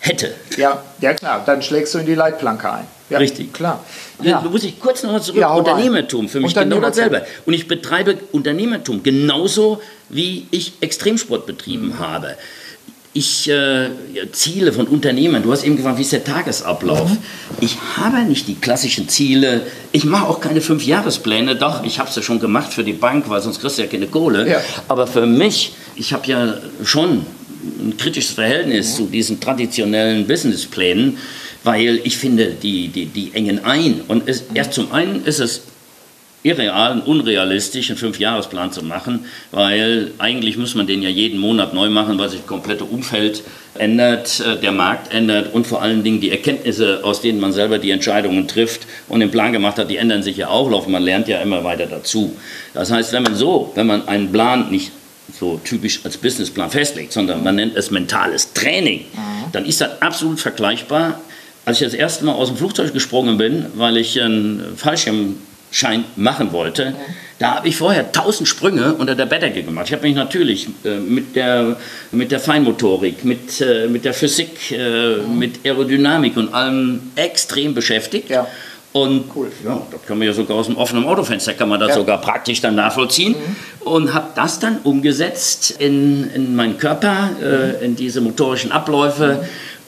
[0.00, 0.34] hätte.
[0.56, 2.84] Ja, ja klar, dann schlägst du in die Leitplanke ein.
[3.10, 3.52] Ja, Richtig.
[3.52, 3.84] Klar.
[4.22, 4.40] Ja.
[4.42, 5.40] Da muss ich kurz noch zurück.
[5.40, 7.26] Ja, Unternehmertum, für mich genau dasselbe.
[7.44, 11.98] Und ich betreibe Unternehmertum genauso, wie ich Extremsport betrieben mhm.
[11.98, 12.36] habe
[13.14, 13.90] ich äh,
[14.32, 17.10] Ziele von Unternehmen, du hast eben gefragt, wie ist der Tagesablauf?
[17.10, 17.18] Mhm.
[17.60, 22.16] Ich habe nicht die klassischen Ziele, ich mache auch keine Fünfjahrespläne, doch, ich habe es
[22.16, 24.50] ja schon gemacht für die Bank, weil sonst kriegst du ja keine Kohle.
[24.50, 24.60] Ja.
[24.88, 27.24] Aber für mich, ich habe ja schon
[27.80, 28.96] ein kritisches Verhältnis mhm.
[28.96, 31.16] zu diesen traditionellen Businessplänen,
[31.62, 34.00] weil ich finde, die, die, die engen ein.
[34.08, 35.62] Und es, erst zum einen ist es
[36.44, 41.72] irreal und unrealistisch, einen Fünfjahresplan zu machen, weil eigentlich muss man den ja jeden Monat
[41.72, 43.42] neu machen, weil sich das komplette Umfeld
[43.76, 47.78] ändert, äh, der Markt ändert und vor allen Dingen die Erkenntnisse, aus denen man selber
[47.78, 51.28] die Entscheidungen trifft und den Plan gemacht hat, die ändern sich ja auch, man lernt
[51.28, 52.36] ja immer weiter dazu.
[52.74, 54.92] Das heißt, wenn man so, wenn man einen Plan nicht
[55.32, 59.52] so typisch als Businessplan festlegt, sondern man nennt es mentales Training, mhm.
[59.52, 61.20] dann ist das absolut vergleichbar.
[61.64, 65.36] Als ich das erste Mal aus dem Flugzeug gesprungen bin, weil ich einen Fallschirm
[65.74, 66.94] Schein machen wollte,
[67.40, 69.86] da habe ich vorher tausend Sprünge unter der Bettdecke gemacht.
[69.88, 71.76] Ich habe mich natürlich äh, mit, der,
[72.12, 75.36] mit der Feinmotorik, mit, äh, mit der Physik, äh, mhm.
[75.36, 78.30] mit Aerodynamik und allem extrem beschäftigt.
[78.30, 78.46] Ja.
[78.92, 79.50] Und cool.
[79.64, 81.94] ja, das kann man ja sogar aus dem offenen Autofenster, kann man das ja.
[81.96, 83.32] sogar praktisch dann nachvollziehen.
[83.32, 83.86] Mhm.
[83.88, 87.84] Und habe das dann umgesetzt in, in meinen Körper, äh, mhm.
[87.84, 89.44] in diese motorischen Abläufe.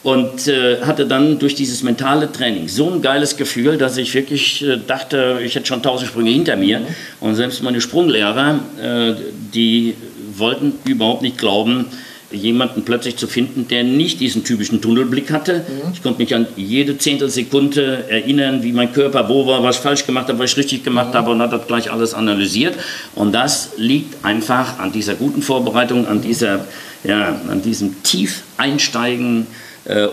[0.07, 4.63] Und äh, hatte dann durch dieses mentale Training so ein geiles Gefühl, dass ich wirklich
[4.63, 6.79] äh, dachte, ich hätte schon tausend Sprünge hinter mir.
[6.79, 6.85] Mhm.
[7.19, 9.15] Und selbst meine Sprunglehrer, äh,
[9.53, 9.95] die
[10.37, 11.87] wollten überhaupt nicht glauben,
[12.31, 15.65] jemanden plötzlich zu finden, der nicht diesen typischen Tunnelblick hatte.
[15.67, 15.91] Mhm.
[15.91, 20.05] Ich konnte mich an jede Zehntelsekunde erinnern, wie mein Körper wo war, was ich falsch
[20.05, 21.17] gemacht habe, was ich richtig gemacht mhm.
[21.17, 22.75] habe und hat das gleich alles analysiert.
[23.13, 26.65] Und das liegt einfach an dieser guten Vorbereitung, an, dieser,
[27.03, 29.47] ja, an diesem tief einsteigen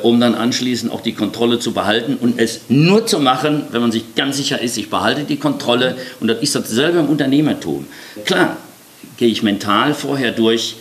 [0.02, 3.90] um dann anschließend auch die Kontrolle zu behalten und es nur zu machen, wenn man
[3.90, 7.86] sich ganz sicher ist, ich behalte die Kontrolle und das ist dasselbe im Unternehmertum.
[8.24, 8.56] Klar,
[9.16, 10.76] gehe ich mental vorher durch,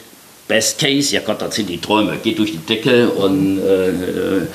[0.48, 4.46] Best Case, ja Gott, das sind die Träume, geht durch die Decke und äh,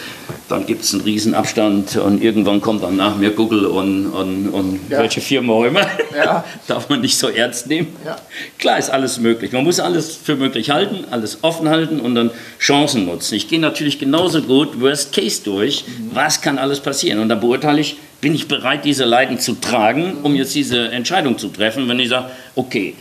[0.49, 4.81] dann gibt es einen Riesenabstand und irgendwann kommt dann nach mir Google und, und, und
[4.91, 4.99] ja.
[4.99, 5.87] welche Firma auch immer.
[6.15, 6.45] Ja.
[6.67, 7.89] Darf man nicht so ernst nehmen.
[8.05, 8.17] Ja.
[8.59, 9.53] Klar ist alles möglich.
[9.53, 13.35] Man muss alles für möglich halten, alles offen halten und dann Chancen nutzen.
[13.35, 15.85] Ich gehe natürlich genauso gut Worst Case durch.
[15.87, 16.11] Mhm.
[16.13, 17.19] Was kann alles passieren?
[17.19, 21.39] Und dann beurteile ich, bin ich bereit, diese Leiden zu tragen, um jetzt diese Entscheidung
[21.39, 22.95] zu treffen, wenn ich sage, okay,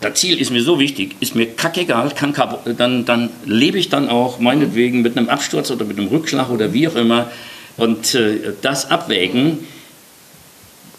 [0.00, 2.34] das Ziel ist mir so wichtig, ist mir kackegal, kann
[2.76, 6.72] dann, dann lebe ich dann auch meinetwegen mit einem Absturz oder mit einem Rückschlag oder
[6.72, 7.30] wie auch immer
[7.76, 9.66] und äh, das abwägen,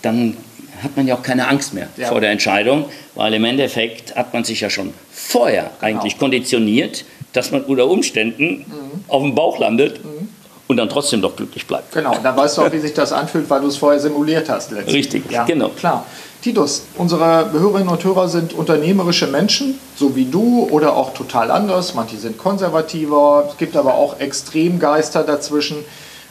[0.01, 0.37] dann
[0.81, 2.07] hat man ja auch keine Angst mehr ja.
[2.07, 2.85] vor der Entscheidung,
[3.15, 5.99] weil im Endeffekt hat man sich ja schon vorher genau.
[5.99, 9.03] eigentlich konditioniert, dass man unter Umständen mhm.
[9.07, 10.29] auf dem Bauch landet mhm.
[10.67, 11.93] und dann trotzdem doch glücklich bleibt.
[11.93, 14.49] Genau, und dann weißt du auch, wie sich das anfühlt, weil du es vorher simuliert
[14.49, 14.71] hast.
[14.71, 14.95] Letztlich.
[14.95, 15.69] Richtig, ja, genau.
[15.69, 16.05] Klar.
[16.41, 21.95] Titus, unsere Hörerinnen und Hörer sind unternehmerische Menschen, so wie du oder auch total anders.
[21.95, 25.77] Manche sind konservativer, es gibt aber auch Extremgeister dazwischen.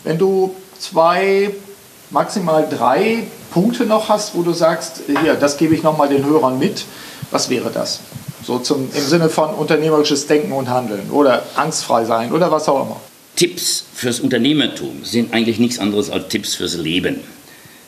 [0.05, 1.51] Wenn du zwei,
[2.09, 6.59] maximal drei Punkte noch hast, wo du sagst, hier, das gebe ich nochmal den Hörern
[6.59, 6.87] mit,
[7.31, 8.01] was wäre das?
[8.43, 12.87] So zum, im Sinne von unternehmerisches Denken und Handeln oder angstfrei sein oder was auch
[12.87, 12.97] immer.
[13.37, 17.21] Tipps fürs Unternehmertum sind eigentlich nichts anderes als Tipps fürs Leben.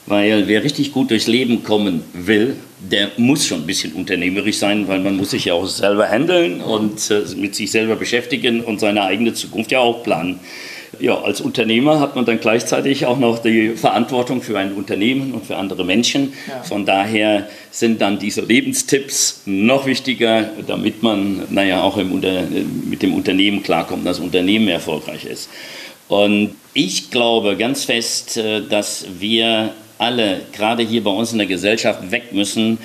[0.06, 4.88] Weil wer richtig gut durchs Leben kommen will, der muss schon ein bisschen unternehmerisch sein,
[4.88, 8.80] weil man muss sich ja auch selber handeln und äh, mit sich selber beschäftigen und
[8.80, 10.40] seine eigene Zukunft ja auch planen.
[10.98, 15.46] Ja, als Unternehmer hat man dann gleichzeitig auch noch die Verantwortung für ein Unternehmen und
[15.46, 16.32] für andere Menschen.
[16.48, 16.62] Ja.
[16.62, 22.42] Von daher sind dann diese Lebenstipps noch wichtiger, damit man naja, auch Unter
[22.84, 25.48] mit dem Unternehmen klarkommt, dass das Unternehmen erfolgreich ist.
[26.08, 29.70] Und ich glaube ganz fest, äh, dass wir
[30.00, 32.78] alle, gerade hier bei uns in der Gesellschaft, weg müssen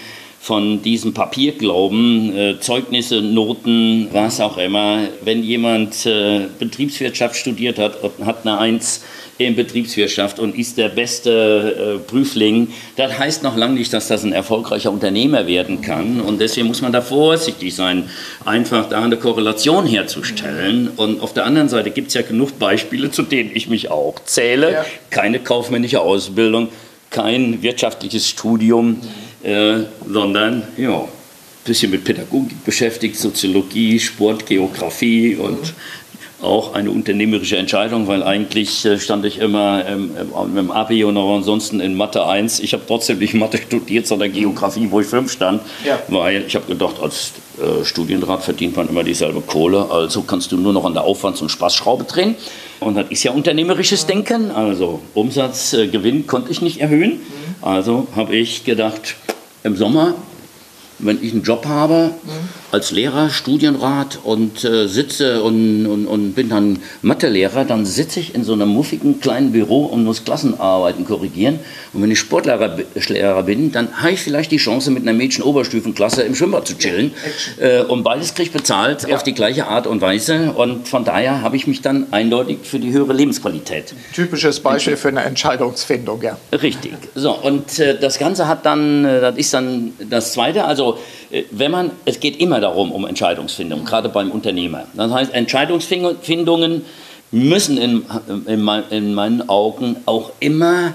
[0.46, 5.00] von diesem Papierglauben, äh, Zeugnisse, Noten, was auch immer.
[5.24, 9.04] Wenn jemand äh, Betriebswirtschaft studiert hat und hat eine Eins
[9.40, 14.24] in Betriebswirtschaft und ist der beste äh, Prüfling, das heißt noch lange nicht, dass das
[14.24, 16.22] ein erfolgreicher Unternehmer werden kann.
[16.22, 18.08] Und deswegen muss man da vorsichtig sein,
[18.46, 20.92] einfach da eine Korrelation herzustellen.
[20.96, 24.14] Und auf der anderen Seite gibt es ja genug Beispiele, zu denen ich mich auch
[24.26, 24.72] zähle.
[24.72, 24.86] Ja.
[25.10, 26.70] Keine kaufmännische Ausbildung,
[27.16, 29.00] kein wirtschaftliches Studium,
[29.42, 31.08] äh, sondern ja, ein
[31.64, 35.74] bisschen mit Pädagogik beschäftigt, Soziologie, Sport, Geografie und
[36.42, 40.12] auch eine unternehmerische Entscheidung, weil eigentlich äh, stand ich immer im,
[40.58, 42.60] im Abi und auch ansonsten in Mathe 1.
[42.60, 45.98] Ich habe trotzdem nicht Mathe studiert, sondern Geografie, wo ich 5 stand, ja.
[46.10, 50.58] weil ich habe gedacht, als äh, Studienrat verdient man immer dieselbe Kohle, also kannst du
[50.58, 52.36] nur noch an der Aufwands- und Spaßschraube drehen.
[52.80, 57.20] Und das ist ja unternehmerisches Denken, also Umsatz, äh, Gewinn konnte ich nicht erhöhen.
[57.62, 59.16] Also habe ich gedacht,
[59.64, 60.16] im Sommer
[61.00, 62.30] wenn ich einen Job habe mhm.
[62.72, 68.36] als Lehrer, Studienrat und äh, sitze und, und, und, bin dann Mathelehrer, dann sitze ich
[68.36, 71.60] in so einem muffigen kleinen Büro und muss Klassenarbeiten korrigieren.
[71.94, 72.78] Und wenn ich Sportlehrer
[73.08, 77.12] Lehrer bin, dann habe ich vielleicht die Chance, mit einer Mädchen-Oberstufenklasse im Schwimmbad zu chillen.
[77.60, 79.16] Äh, und beides kriege ich bezahlt ja.
[79.16, 80.54] auf die gleiche Art und Weise.
[80.56, 83.94] Und von daher habe ich mich dann eindeutig für die höhere Lebensqualität.
[84.14, 86.38] Typisches Beispiel für eine Entscheidungsfindung, ja.
[86.52, 86.94] Richtig.
[87.16, 91.00] So, und äh, das Ganze hat dann, äh, das ist dann das Zweite, also also
[91.32, 94.86] äh, wenn man, es geht immer darum, um Entscheidungsfindung, gerade beim Unternehmer.
[94.94, 96.86] Das heißt, Entscheidungsfindungen
[97.32, 98.06] müssen in,
[98.46, 100.94] in, in meinen Augen auch immer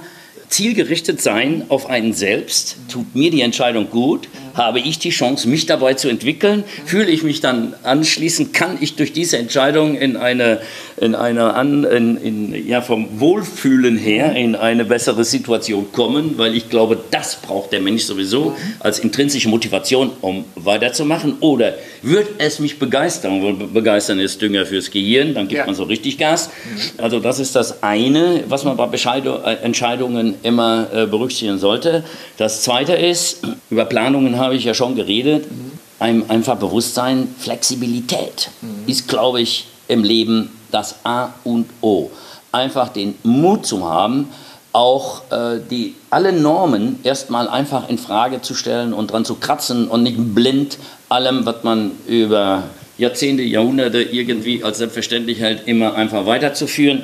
[0.51, 2.77] zielgerichtet sein auf einen selbst.
[2.91, 4.29] Tut mir die Entscheidung gut?
[4.55, 6.65] Habe ich die Chance, mich dabei zu entwickeln?
[6.85, 10.61] Fühle ich mich dann anschließend, kann ich durch diese Entscheidung in eine,
[11.01, 16.37] in eine an, in, in, ja, vom Wohlfühlen her in eine bessere Situation kommen?
[16.37, 21.35] Weil ich glaube, das braucht der Mensch sowieso als intrinsische Motivation, um weiterzumachen.
[21.39, 23.43] Oder wird es mich begeistern?
[23.45, 25.67] Weil begeistern ist Dünger fürs Gehirn, dann gibt ja.
[25.67, 26.51] man so richtig Gas.
[26.99, 32.05] Also das ist das eine, was man bei äh, Entscheidungen immer äh, berücksichtigen sollte.
[32.37, 35.73] Das Zweite ist, über Planungen habe ich ja schon geredet, mhm.
[35.99, 38.89] ein, einfach Bewusstsein, Flexibilität mhm.
[38.89, 42.11] ist, glaube ich, im Leben das A und O.
[42.53, 44.29] Einfach den Mut zu haben,
[44.73, 49.89] auch äh, die, alle Normen erstmal einfach in Frage zu stellen und dran zu kratzen
[49.89, 50.79] und nicht blind
[51.09, 52.65] allem, was man über
[52.99, 57.03] Jahrzehnte, Jahrhunderte irgendwie als selbstverständlich hält, immer einfach weiterzuführen.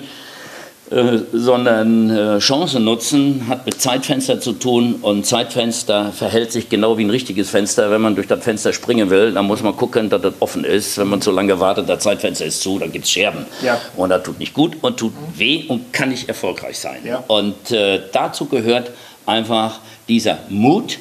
[0.89, 6.97] Äh, sondern äh, Chancen nutzen hat mit Zeitfenster zu tun und Zeitfenster verhält sich genau
[6.97, 7.91] wie ein richtiges Fenster.
[7.91, 10.97] Wenn man durch das Fenster springen will, dann muss man gucken, dass das offen ist.
[10.97, 13.47] Wenn man zu lange wartet, das Zeitfenster ist zu, dann gibt es Scherben.
[13.63, 13.81] Ja.
[13.97, 15.39] Und das tut nicht gut und tut mhm.
[15.39, 16.99] weh und kann nicht erfolgreich sein.
[17.05, 17.25] Ja.
[17.27, 18.93] Und äh, dazu gehört
[19.27, 20.99] einfach dieser Mut.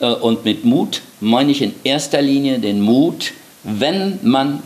[0.00, 4.64] Äh, und mit Mut meine ich in erster Linie den Mut, wenn man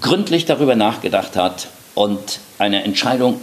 [0.00, 3.40] gründlich darüber nachgedacht hat und eine Entscheidung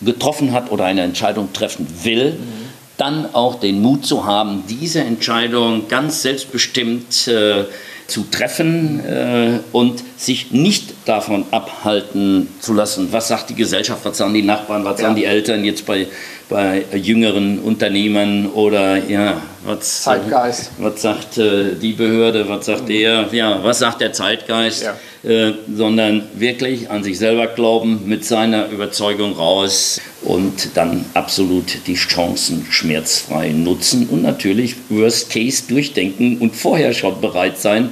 [0.00, 2.68] getroffen hat oder eine Entscheidung treffen will, mhm.
[2.96, 7.64] dann auch den Mut zu haben, diese Entscheidung ganz selbstbestimmt äh,
[8.08, 14.16] zu treffen äh, und sich nicht davon abhalten zu lassen, was sagt die Gesellschaft, was
[14.16, 15.04] sagen die Nachbarn, was ja.
[15.04, 16.06] sagen die Eltern jetzt bei,
[16.48, 20.70] bei jüngeren Unternehmen oder ja, was, Zeitgeist.
[20.78, 22.86] was sagt äh, die Behörde, was sagt mhm.
[22.86, 24.84] der, ja, was sagt der Zeitgeist.
[24.84, 24.96] Ja.
[25.28, 31.96] Äh, sondern wirklich an sich selber glauben, mit seiner Überzeugung raus und dann absolut die
[31.96, 37.90] Chancen schmerzfrei nutzen und natürlich Worst Case durchdenken und vorher schon bereit sein,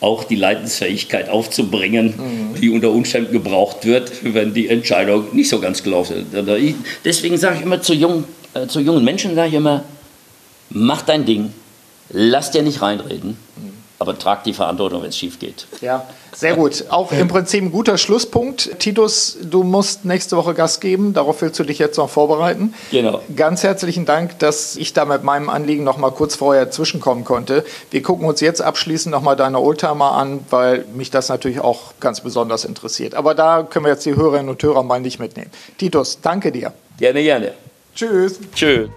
[0.00, 2.60] auch die Leidensfähigkeit aufzubringen, mhm.
[2.60, 6.74] die unter Umständen gebraucht wird, wenn die Entscheidung nicht so ganz gelaufen ist.
[7.02, 9.84] Deswegen sage ich immer zu jungen, äh, zu jungen Menschen, sage ich immer,
[10.68, 11.50] mach dein Ding,
[12.10, 13.38] lass dir nicht reinreden.
[13.56, 13.73] Mhm
[14.04, 15.66] aber trag die Verantwortung, wenn es schief geht.
[15.80, 16.84] Ja, sehr gut.
[16.90, 18.78] Auch im Prinzip ein guter Schlusspunkt.
[18.78, 21.14] Titus, du musst nächste Woche Gas geben.
[21.14, 22.74] Darauf willst du dich jetzt noch vorbereiten.
[22.90, 23.22] Genau.
[23.34, 27.64] Ganz herzlichen Dank, dass ich da mit meinem Anliegen noch mal kurz vorher zwischenkommen konnte.
[27.90, 31.94] Wir gucken uns jetzt abschließend noch mal deine Oldtimer an, weil mich das natürlich auch
[32.00, 33.14] ganz besonders interessiert.
[33.14, 35.50] Aber da können wir jetzt die Hörerinnen und Hörer mal nicht mitnehmen.
[35.78, 36.72] Titus, danke dir.
[36.98, 37.54] Gerne, gerne.
[37.94, 38.38] Tschüss.
[38.54, 38.90] Tschüss.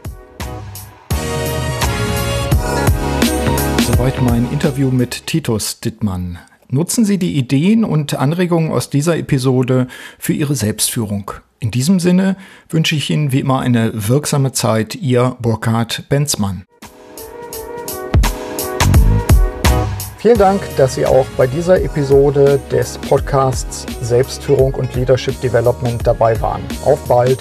[3.98, 6.38] Soweit mein Interview mit Titus Dittmann.
[6.70, 9.88] Nutzen Sie die Ideen und Anregungen aus dieser Episode
[10.20, 11.32] für Ihre Selbstführung.
[11.60, 12.36] In diesem Sinne
[12.70, 14.94] wünsche ich Ihnen wie immer eine wirksame Zeit.
[14.94, 16.64] Ihr Burkhard Benzmann.
[20.20, 26.40] Vielen Dank, dass Sie auch bei dieser Episode des Podcasts Selbstführung und Leadership Development dabei
[26.40, 26.62] waren.
[26.86, 27.40] Auf bald!